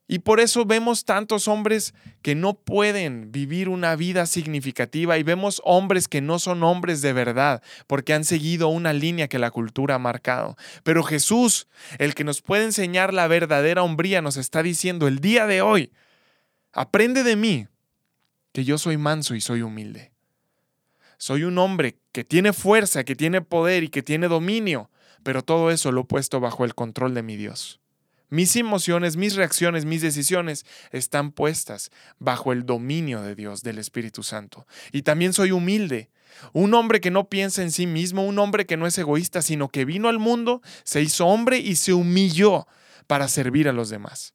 Y 0.08 0.18
por 0.18 0.40
eso 0.40 0.64
vemos 0.64 1.04
tantos 1.04 1.46
hombres 1.46 1.94
que 2.22 2.34
no 2.34 2.54
pueden 2.54 3.30
vivir 3.30 3.68
una 3.68 3.94
vida 3.94 4.26
significativa 4.26 5.16
y 5.16 5.22
vemos 5.22 5.62
hombres 5.64 6.08
que 6.08 6.20
no 6.20 6.40
son 6.40 6.64
hombres 6.64 7.02
de 7.02 7.12
verdad 7.12 7.62
porque 7.86 8.12
han 8.12 8.24
seguido 8.24 8.66
una 8.66 8.92
línea 8.92 9.28
que 9.28 9.38
la 9.38 9.52
cultura 9.52 9.94
ha 9.94 10.00
marcado. 10.00 10.56
Pero 10.82 11.04
Jesús, 11.04 11.68
el 11.98 12.16
que 12.16 12.24
nos 12.24 12.42
puede 12.42 12.64
enseñar 12.64 13.14
la 13.14 13.28
verdadera 13.28 13.84
hombría, 13.84 14.22
nos 14.22 14.36
está 14.36 14.64
diciendo 14.64 15.06
el 15.06 15.20
día 15.20 15.46
de 15.46 15.62
hoy, 15.62 15.92
aprende 16.72 17.22
de 17.22 17.36
mí, 17.36 17.68
que 18.52 18.64
yo 18.64 18.78
soy 18.78 18.96
manso 18.96 19.34
y 19.34 19.40
soy 19.40 19.62
humilde. 19.62 20.12
Soy 21.18 21.44
un 21.44 21.58
hombre 21.58 21.98
que 22.12 22.24
tiene 22.24 22.52
fuerza, 22.52 23.04
que 23.04 23.14
tiene 23.14 23.42
poder 23.42 23.84
y 23.84 23.88
que 23.88 24.02
tiene 24.02 24.28
dominio, 24.28 24.90
pero 25.22 25.42
todo 25.42 25.70
eso 25.70 25.92
lo 25.92 26.02
he 26.02 26.04
puesto 26.04 26.40
bajo 26.40 26.64
el 26.64 26.74
control 26.74 27.14
de 27.14 27.22
mi 27.22 27.36
Dios. 27.36 27.80
Mis 28.30 28.54
emociones, 28.56 29.16
mis 29.16 29.34
reacciones, 29.34 29.84
mis 29.84 30.02
decisiones 30.02 30.64
están 30.92 31.32
puestas 31.32 31.90
bajo 32.18 32.52
el 32.52 32.64
dominio 32.64 33.22
de 33.22 33.34
Dios, 33.34 33.62
del 33.62 33.78
Espíritu 33.78 34.22
Santo. 34.22 34.66
Y 34.92 35.02
también 35.02 35.32
soy 35.32 35.50
humilde, 35.50 36.10
un 36.52 36.72
hombre 36.74 37.00
que 37.00 37.10
no 37.10 37.28
piensa 37.28 37.62
en 37.62 37.72
sí 37.72 37.86
mismo, 37.86 38.24
un 38.24 38.38
hombre 38.38 38.66
que 38.66 38.76
no 38.76 38.86
es 38.86 38.96
egoísta, 38.98 39.42
sino 39.42 39.68
que 39.68 39.84
vino 39.84 40.08
al 40.08 40.20
mundo, 40.20 40.62
se 40.84 41.02
hizo 41.02 41.26
hombre 41.26 41.58
y 41.58 41.74
se 41.74 41.92
humilló 41.92 42.66
para 43.08 43.26
servir 43.26 43.68
a 43.68 43.72
los 43.72 43.90
demás. 43.90 44.32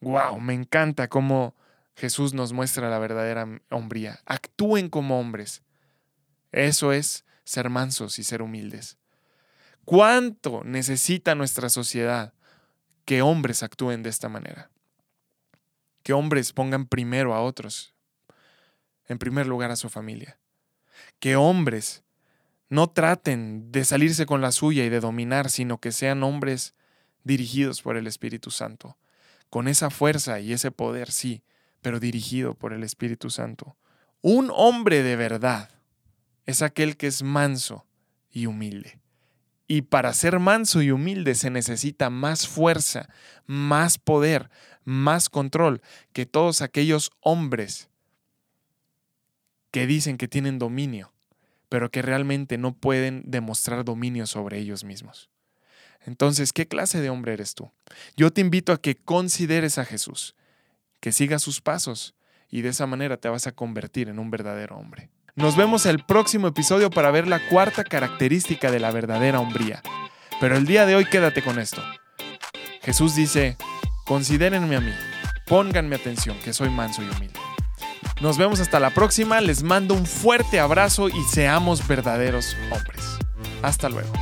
Wow, 0.00 0.38
me 0.38 0.52
encanta 0.52 1.08
cómo 1.08 1.54
Jesús 1.94 2.34
nos 2.34 2.52
muestra 2.52 2.90
la 2.90 2.98
verdadera 2.98 3.60
hombría. 3.70 4.20
Actúen 4.24 4.88
como 4.88 5.20
hombres. 5.20 5.62
Eso 6.50 6.92
es 6.92 7.24
ser 7.44 7.70
mansos 7.70 8.18
y 8.18 8.24
ser 8.24 8.42
humildes. 8.42 8.98
¿Cuánto 9.84 10.62
necesita 10.64 11.34
nuestra 11.34 11.68
sociedad 11.68 12.34
que 13.04 13.22
hombres 13.22 13.62
actúen 13.62 14.02
de 14.02 14.10
esta 14.10 14.28
manera? 14.28 14.70
Que 16.02 16.12
hombres 16.12 16.52
pongan 16.52 16.86
primero 16.86 17.34
a 17.34 17.42
otros, 17.42 17.94
en 19.08 19.18
primer 19.18 19.46
lugar 19.46 19.70
a 19.70 19.76
su 19.76 19.88
familia. 19.88 20.38
Que 21.18 21.36
hombres 21.36 22.04
no 22.68 22.90
traten 22.90 23.70
de 23.70 23.84
salirse 23.84 24.24
con 24.24 24.40
la 24.40 24.52
suya 24.52 24.84
y 24.84 24.88
de 24.88 25.00
dominar, 25.00 25.50
sino 25.50 25.78
que 25.78 25.92
sean 25.92 26.22
hombres 26.22 26.74
dirigidos 27.24 27.82
por 27.82 27.96
el 27.96 28.06
Espíritu 28.06 28.50
Santo, 28.50 28.96
con 29.50 29.68
esa 29.68 29.90
fuerza 29.90 30.40
y 30.40 30.52
ese 30.52 30.70
poder, 30.70 31.10
sí, 31.10 31.42
pero 31.82 32.00
dirigido 32.00 32.54
por 32.54 32.72
el 32.72 32.84
Espíritu 32.84 33.28
Santo. 33.28 33.76
Un 34.22 34.50
hombre 34.54 35.02
de 35.02 35.16
verdad 35.16 35.68
es 36.46 36.62
aquel 36.62 36.96
que 36.96 37.08
es 37.08 37.22
manso 37.22 37.84
y 38.30 38.46
humilde. 38.46 39.00
Y 39.66 39.82
para 39.82 40.12
ser 40.14 40.38
manso 40.38 40.80
y 40.80 40.90
humilde 40.90 41.34
se 41.34 41.50
necesita 41.50 42.08
más 42.08 42.46
fuerza, 42.46 43.08
más 43.46 43.98
poder, 43.98 44.50
más 44.84 45.28
control 45.28 45.82
que 46.12 46.26
todos 46.26 46.62
aquellos 46.62 47.10
hombres 47.20 47.88
que 49.70 49.86
dicen 49.86 50.18
que 50.18 50.28
tienen 50.28 50.58
dominio, 50.58 51.12
pero 51.68 51.90
que 51.90 52.02
realmente 52.02 52.58
no 52.58 52.74
pueden 52.74 53.22
demostrar 53.26 53.84
dominio 53.84 54.26
sobre 54.26 54.58
ellos 54.58 54.84
mismos. 54.84 55.30
Entonces, 56.04 56.52
¿qué 56.52 56.66
clase 56.68 57.00
de 57.00 57.10
hombre 57.10 57.32
eres 57.32 57.54
tú? 57.54 57.70
Yo 58.16 58.32
te 58.32 58.40
invito 58.40 58.72
a 58.72 58.80
que 58.80 58.96
consideres 58.96 59.78
a 59.78 59.84
Jesús 59.84 60.34
que 61.02 61.10
sigas 61.10 61.42
sus 61.42 61.60
pasos 61.60 62.14
y 62.48 62.62
de 62.62 62.68
esa 62.68 62.86
manera 62.86 63.16
te 63.16 63.28
vas 63.28 63.48
a 63.48 63.52
convertir 63.52 64.08
en 64.08 64.20
un 64.20 64.30
verdadero 64.30 64.76
hombre. 64.76 65.10
Nos 65.34 65.56
vemos 65.56 65.84
el 65.84 66.04
próximo 66.04 66.46
episodio 66.46 66.90
para 66.90 67.10
ver 67.10 67.26
la 67.26 67.48
cuarta 67.48 67.82
característica 67.82 68.70
de 68.70 68.78
la 68.78 68.92
verdadera 68.92 69.40
hombría. 69.40 69.82
Pero 70.40 70.56
el 70.56 70.64
día 70.64 70.86
de 70.86 70.94
hoy 70.94 71.04
quédate 71.06 71.42
con 71.42 71.58
esto. 71.58 71.82
Jesús 72.82 73.16
dice, 73.16 73.56
considérenme 74.06 74.76
a 74.76 74.80
mí, 74.80 74.92
pónganme 75.48 75.96
atención, 75.96 76.38
que 76.44 76.52
soy 76.52 76.70
manso 76.70 77.02
y 77.02 77.08
humilde. 77.08 77.40
Nos 78.20 78.38
vemos 78.38 78.60
hasta 78.60 78.78
la 78.78 78.90
próxima, 78.90 79.40
les 79.40 79.64
mando 79.64 79.94
un 79.94 80.06
fuerte 80.06 80.60
abrazo 80.60 81.08
y 81.08 81.20
seamos 81.32 81.86
verdaderos 81.88 82.56
hombres. 82.70 83.02
Hasta 83.62 83.88
luego. 83.88 84.12